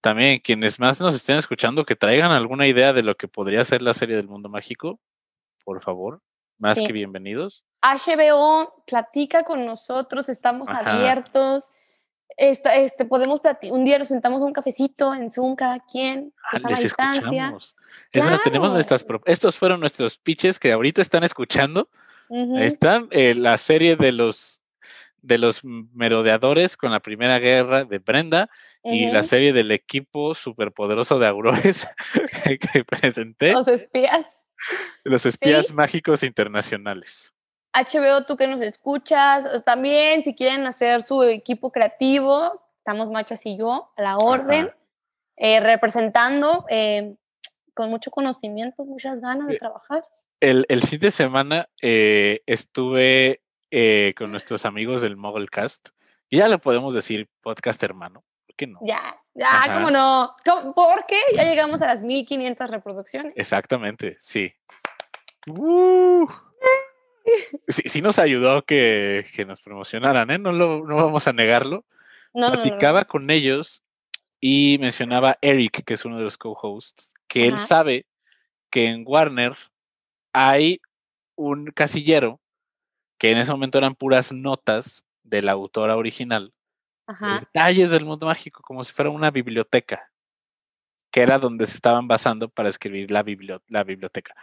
[0.00, 3.82] También quienes más nos estén escuchando, que traigan alguna idea de lo que podría ser
[3.82, 4.98] la serie del mundo mágico,
[5.64, 6.20] por favor,
[6.58, 7.64] más que bienvenidos.
[7.82, 11.70] HBO, platica con nosotros, estamos abiertos
[12.36, 17.54] este, podemos un día nos sentamos un cafecito en Zoom cada quien, ah, a distancia.
[18.44, 21.88] tenemos nuestras estos fueron nuestros pitches que ahorita están escuchando.
[22.58, 24.62] Están eh, la serie de los
[25.20, 28.50] de los merodeadores con la primera guerra de Brenda
[28.82, 31.86] y la serie del equipo superpoderoso de Aurores
[32.72, 33.52] que presenté.
[33.52, 34.40] Los espías.
[35.04, 37.32] Los espías mágicos internacionales.
[37.72, 43.56] HBO, tú que nos escuchas, también si quieren hacer su equipo creativo, estamos Machas y
[43.56, 44.70] yo a la orden,
[45.36, 47.14] eh, representando eh,
[47.74, 50.04] con mucho conocimiento, muchas ganas de eh, trabajar.
[50.40, 53.40] El, fin de semana estuve
[54.16, 55.88] con nuestros amigos del Mogulecast,
[56.28, 58.80] y ya le podemos decir podcast hermano, ¿por qué no?
[58.82, 60.34] Ya, ya, cómo no,
[60.74, 63.32] porque ya llegamos a las 1500 reproducciones.
[63.36, 64.52] Exactamente, sí.
[65.46, 66.26] Uh
[67.68, 70.38] sí, nos ayudó que, nos promocionaran, ¿eh?
[70.38, 71.84] No, lo, no vamos a negarlo.
[72.32, 73.82] Platicaba con ellos
[74.40, 78.06] y mencionaba Eric, que es uno de los co-hosts, que él sabe
[78.70, 79.56] que en Warner
[80.32, 80.80] hay
[81.36, 82.40] un casillero
[83.18, 86.52] que en ese momento eran puras notas de la autora original
[87.06, 90.10] detalles del mundo mágico, como si fuera una biblioteca,
[91.10, 93.24] que era donde se estaban basando para escribir la,
[93.68, 94.34] la biblioteca,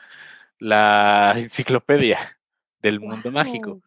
[0.59, 2.38] la enciclopedia
[2.81, 3.81] del mundo mágico.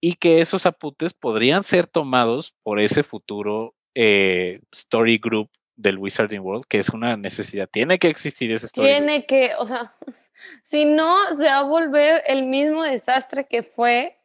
[0.00, 6.40] Y que esos apuntes podrían ser tomados por ese futuro eh, story group del Wizarding
[6.40, 7.68] World, que es una necesidad.
[7.68, 9.94] Tiene que existir ese story Tiene que, o sea,
[10.62, 14.18] si no, se va a volver el mismo desastre que fue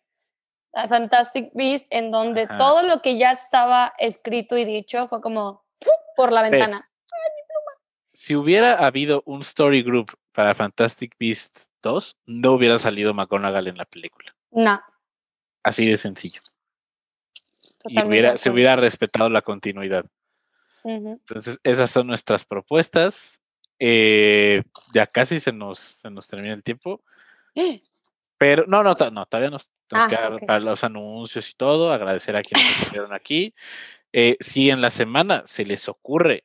[0.73, 5.63] Fantastic Beast, en donde todo lo que ya estaba escrito y dicho fue como
[6.15, 6.89] por la ventana.
[8.07, 13.77] Si hubiera habido un story group para Fantastic Beasts 2, no hubiera salido McGonagall en
[13.77, 14.35] la película.
[14.49, 14.81] No.
[15.61, 16.41] Así de sencillo.
[17.85, 20.05] y hubiera, se hubiera respetado la continuidad.
[20.83, 23.41] Entonces, esas son nuestras propuestas.
[23.79, 24.63] Eh,
[24.93, 27.03] ya casi se nos, se nos termina el tiempo.
[28.37, 31.93] Pero no, no, no, todavía nos tenemos que dar para los anuncios y todo.
[31.93, 33.53] Agradecer a quienes estuvieron aquí.
[34.11, 36.43] Eh, si en la semana se les ocurre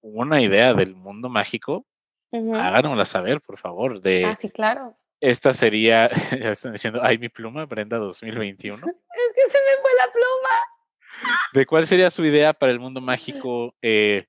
[0.00, 1.86] una idea del mundo mágico,
[2.32, 4.00] háganosla saber, por favor.
[4.00, 4.94] De, ah, sí, claro.
[5.20, 8.76] Esta sería, ya están diciendo, ay, mi pluma, Brenda 2021.
[8.78, 11.32] es que se me fue la pluma.
[11.52, 13.74] ¿De cuál sería su idea para el mundo mágico?
[13.82, 14.26] Eh,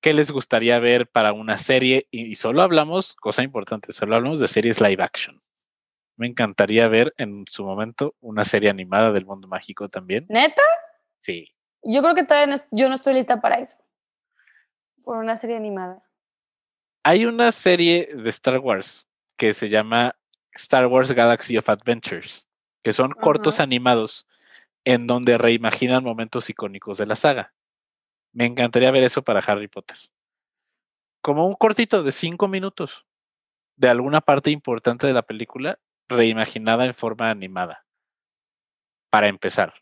[0.00, 2.06] ¿Qué les gustaría ver para una serie?
[2.10, 5.40] Y, solo hablamos, cosa importante, solo hablamos de series live action.
[6.16, 10.26] Me encantaría ver en su momento una serie animada del mundo mágico también.
[10.28, 10.62] ¿Neta?
[11.20, 11.52] Sí.
[11.82, 13.76] Yo creo que todavía yo no estoy lista para eso.
[15.04, 16.05] Por una serie animada.
[17.08, 20.16] Hay una serie de Star Wars que se llama
[20.50, 22.48] Star Wars Galaxy of Adventures,
[22.82, 24.26] que son cortos animados
[24.84, 27.54] en donde reimaginan momentos icónicos de la saga.
[28.32, 29.96] Me encantaría ver eso para Harry Potter.
[31.22, 33.06] Como un cortito de cinco minutos
[33.76, 35.78] de alguna parte importante de la película
[36.08, 37.86] reimaginada en forma animada.
[39.10, 39.74] Para empezar.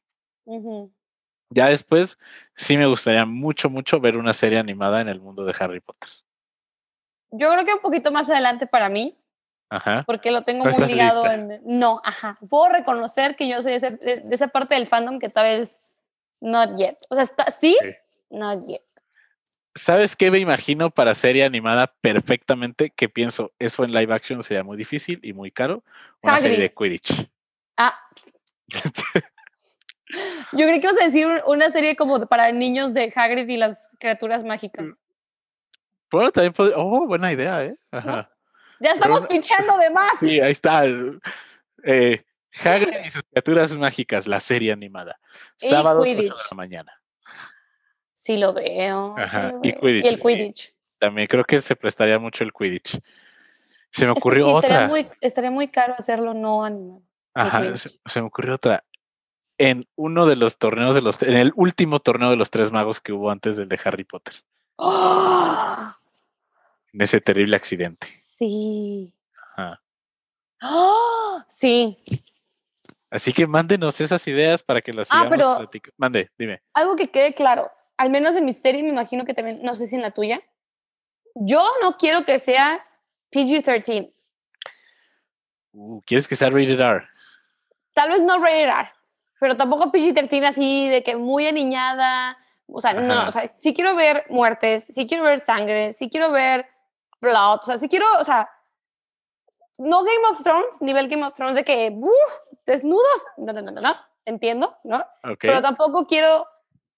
[1.48, 2.18] Ya después,
[2.54, 6.10] sí me gustaría mucho, mucho ver una serie animada en el mundo de Harry Potter.
[7.36, 9.18] Yo creo que un poquito más adelante para mí.
[9.70, 10.04] Ajá.
[10.06, 11.60] Porque lo tengo muy ligado en.
[11.64, 12.38] No, ajá.
[12.48, 15.78] Puedo reconocer que yo soy de, esa parte del fandom que tal vez
[16.40, 16.96] not yet.
[17.08, 17.76] O sea, está, sí,
[18.30, 18.82] not yet.
[19.74, 22.90] ¿Sabes qué me imagino para serie animada perfectamente?
[22.90, 25.82] Que pienso, eso en live action sería muy difícil y muy caro.
[26.22, 27.28] Una serie de Quidditch.
[27.76, 27.98] Ah.
[30.52, 33.88] Yo creo que ibas a decir una serie como para niños de Hagrid y las
[33.98, 34.86] criaturas mágicas.
[36.14, 36.76] Bueno, también podría.
[36.78, 37.76] Oh, buena idea, ¿eh?
[37.90, 38.30] Ajá.
[38.80, 40.12] Ya estamos pinchando de más.
[40.20, 40.84] Sí, ahí está.
[41.84, 42.24] Eh,
[42.64, 45.18] Hagrid y sus criaturas mágicas, la serie animada.
[45.56, 46.92] Sábado 8 de la mañana.
[48.14, 49.16] Sí lo veo.
[49.62, 50.72] Y, el Quidditch.
[50.98, 53.00] También creo que se prestaría mucho el Quidditch.
[53.90, 54.68] Se me ocurrió otra.
[54.68, 57.02] Estaría muy, estaría muy, caro hacerlo no animado.
[57.34, 58.84] Ajá, se, me ocurrió otra.
[59.58, 63.00] En uno de los torneos de los, en el último torneo de los tres magos
[63.00, 64.34] que hubo antes del de Harry Potter.
[64.78, 65.98] ¡Ah!
[66.94, 68.06] En ese terrible accidente.
[68.38, 69.12] Sí.
[69.56, 69.82] Ajá.
[70.62, 71.44] ¡Ah!
[71.48, 72.02] Sí.
[73.10, 76.62] Así que mándenos esas ideas para que las ah, sigamos pero Mande, dime.
[76.72, 79.86] Algo que quede claro al menos en mi serie, me imagino que también, no sé
[79.86, 80.42] si en la tuya,
[81.34, 82.84] yo no quiero que sea
[83.32, 84.12] PG-13.
[85.72, 87.06] Uh, ¿Quieres que sea rated R?
[87.92, 88.92] Tal vez no rated R,
[89.40, 92.36] pero tampoco PG-13 así de que muy aniñada.
[92.66, 96.30] O sea, no, o sea, sí quiero ver muertes, sí quiero ver sangre, sí quiero
[96.30, 96.66] ver
[97.24, 98.48] blood, o sea, sí quiero, o sea,
[99.78, 103.72] no Game of Thrones, nivel Game of Thrones de que, uff, desnudos, no, no, no,
[103.72, 105.04] no, no, entiendo, ¿no?
[105.40, 106.46] Pero tampoco quiero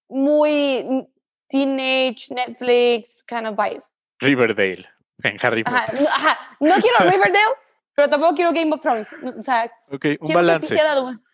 [0.09, 1.07] muy
[1.49, 3.83] teenage Netflix kind of vibe.
[4.19, 4.87] Riverdale
[5.23, 6.07] en Harry Potter.
[6.07, 7.55] Ajá, no, quiero Riverdale,
[7.95, 9.09] pero tampoco quiero Game of Thrones.
[9.37, 9.71] O sea,
[10.19, 10.79] un balance.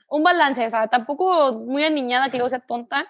[0.08, 3.06] un balance, o sea, tampoco muy aniñada que luego sea tonta.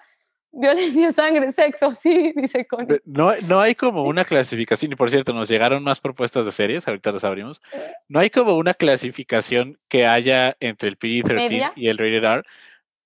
[0.56, 3.00] Violencia, sangre, sexo, sí, dice Connie.
[3.04, 6.86] No, no hay como una clasificación, y por cierto, nos llegaron más propuestas de series,
[6.86, 7.60] ahorita las abrimos.
[8.08, 12.42] No hay como una clasificación que haya entre el PG-13 y el Rated R,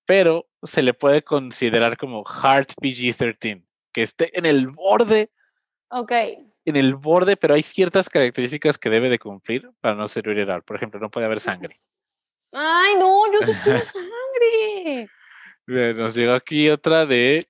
[0.05, 5.31] pero se le puede considerar como hard PG-13, que esté en el borde.
[5.89, 6.11] Ok.
[6.65, 10.61] En el borde, pero hay ciertas características que debe de cumplir para no ser viral.
[10.61, 11.75] Por ejemplo, no puede haber sangre.
[12.53, 15.09] Ay, no, yo sí quiero sangre.
[15.69, 17.45] Nos llegó aquí otra de,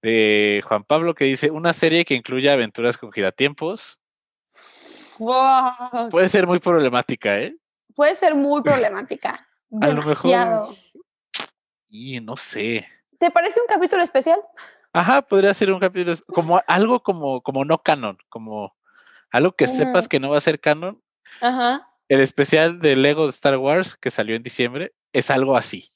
[0.00, 3.98] de Juan Pablo que dice una serie que incluya aventuras con giratiempos.
[6.10, 7.54] Puede ser muy problemática, ¿eh?
[7.94, 9.46] Puede ser muy problemática.
[9.80, 10.76] A lo mejor
[11.90, 12.88] y no sé.
[13.18, 14.40] ¿Te parece un capítulo especial?
[14.92, 18.74] Ajá, podría ser un capítulo, como algo como, como no canon, como
[19.30, 21.00] algo que sepas que no va a ser canon.
[21.40, 21.88] Ajá.
[22.08, 25.93] El especial de Lego de Star Wars que salió en diciembre es algo así.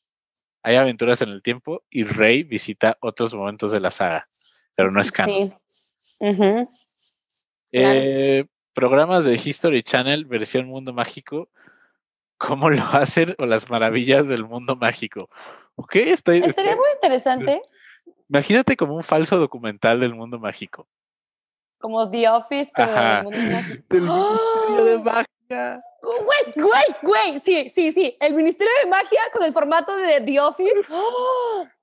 [0.69, 4.29] Hay aventuras en el tiempo y Rey visita otros momentos de la saga,
[4.77, 5.49] pero no es canon.
[5.49, 6.27] Sí.
[7.73, 8.45] Eh,
[8.75, 11.49] programas de History Channel, versión Mundo Mágico,
[12.37, 13.35] ¿cómo lo hacen?
[13.39, 15.31] O las maravillas del mundo mágico.
[15.75, 16.43] Ok, Estaría
[16.77, 17.63] muy interesante.
[18.29, 20.87] Imagínate como un falso documental del mundo mágico.
[21.79, 23.85] Como The Office, pero del mundo mágico.
[23.89, 25.38] Del Ministerio de Magia.
[25.49, 27.41] Güey, güey, güey.
[27.41, 28.17] Sí, sí, sí.
[28.21, 30.73] El Ministerio de Magia con el formato de The Office.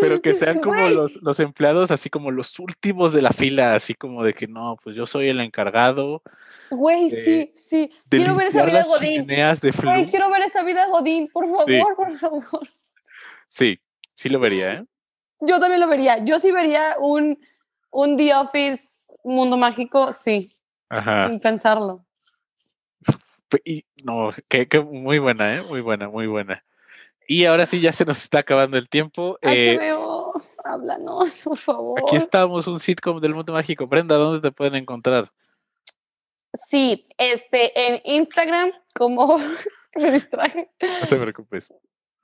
[0.00, 3.94] pero que sean como los, los, empleados, así como los últimos de la fila, así
[3.94, 6.22] como de que no, pues yo soy el encargado.
[6.70, 7.90] Güey, sí, sí.
[8.08, 9.26] Quiero ver esa vida Godín.
[9.26, 12.68] Güey, quiero ver esa vida Godín, por favor, por favor.
[13.48, 13.78] Sí,
[14.14, 14.84] sí lo vería, ¿eh?
[15.40, 16.24] Yo también lo vería.
[16.24, 17.38] Yo sí vería un,
[17.90, 18.88] un The Office
[19.24, 20.48] mundo mágico, sí.
[20.88, 21.28] Ajá.
[21.28, 22.03] Sin pensarlo.
[23.64, 25.62] Y, no, que, muy buena, ¿eh?
[25.62, 26.64] Muy buena, muy buena.
[27.26, 29.38] Y ahora sí, ya se nos está acabando el tiempo.
[29.42, 32.00] HBO, eh, háblanos, por favor.
[32.00, 33.86] Aquí estamos, un sitcom del mundo mágico.
[33.86, 35.30] Brenda, ¿dónde te pueden encontrar?
[36.52, 39.38] Sí, este, en Instagram, como.
[39.96, 40.70] me distraje.
[40.80, 41.72] No te preocupes.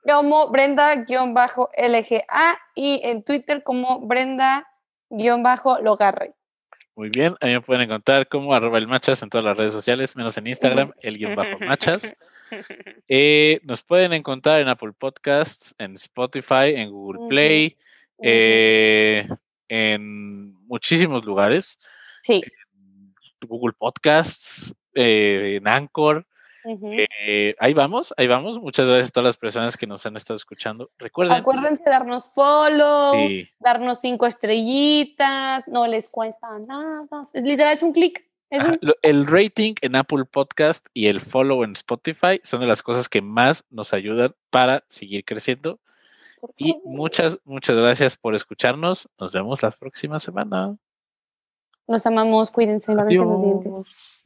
[0.03, 6.35] Como Brenda-LGA y en Twitter como Brenda-Logarre.
[7.01, 9.73] Muy bien, a mí me pueden encontrar como arroba el machas en todas las redes
[9.73, 12.15] sociales, menos en Instagram, el guion bajo machas.
[13.07, 17.77] Eh, nos pueden encontrar en Apple Podcasts, en Spotify, en Google Play,
[18.21, 19.25] eh,
[19.69, 21.79] en muchísimos lugares.
[22.19, 22.43] Sí.
[23.39, 26.27] Google Podcasts, eh, en Anchor.
[27.59, 28.59] Ahí vamos, ahí vamos.
[28.59, 30.91] Muchas gracias a todas las personas que nos han estado escuchando.
[30.97, 31.37] Recuerden.
[31.37, 33.15] Acuérdense de darnos follow,
[33.59, 37.05] darnos cinco estrellitas, no les cuesta nada.
[37.33, 38.25] Es literal, es un clic.
[39.01, 43.21] El rating en Apple Podcast y el follow en Spotify son de las cosas que
[43.21, 45.79] más nos ayudan para seguir creciendo.
[46.57, 49.09] Y muchas, muchas gracias por escucharnos.
[49.19, 50.75] Nos vemos la próxima semana.
[51.87, 54.21] Los amamos, cuídense, lávense los dientes.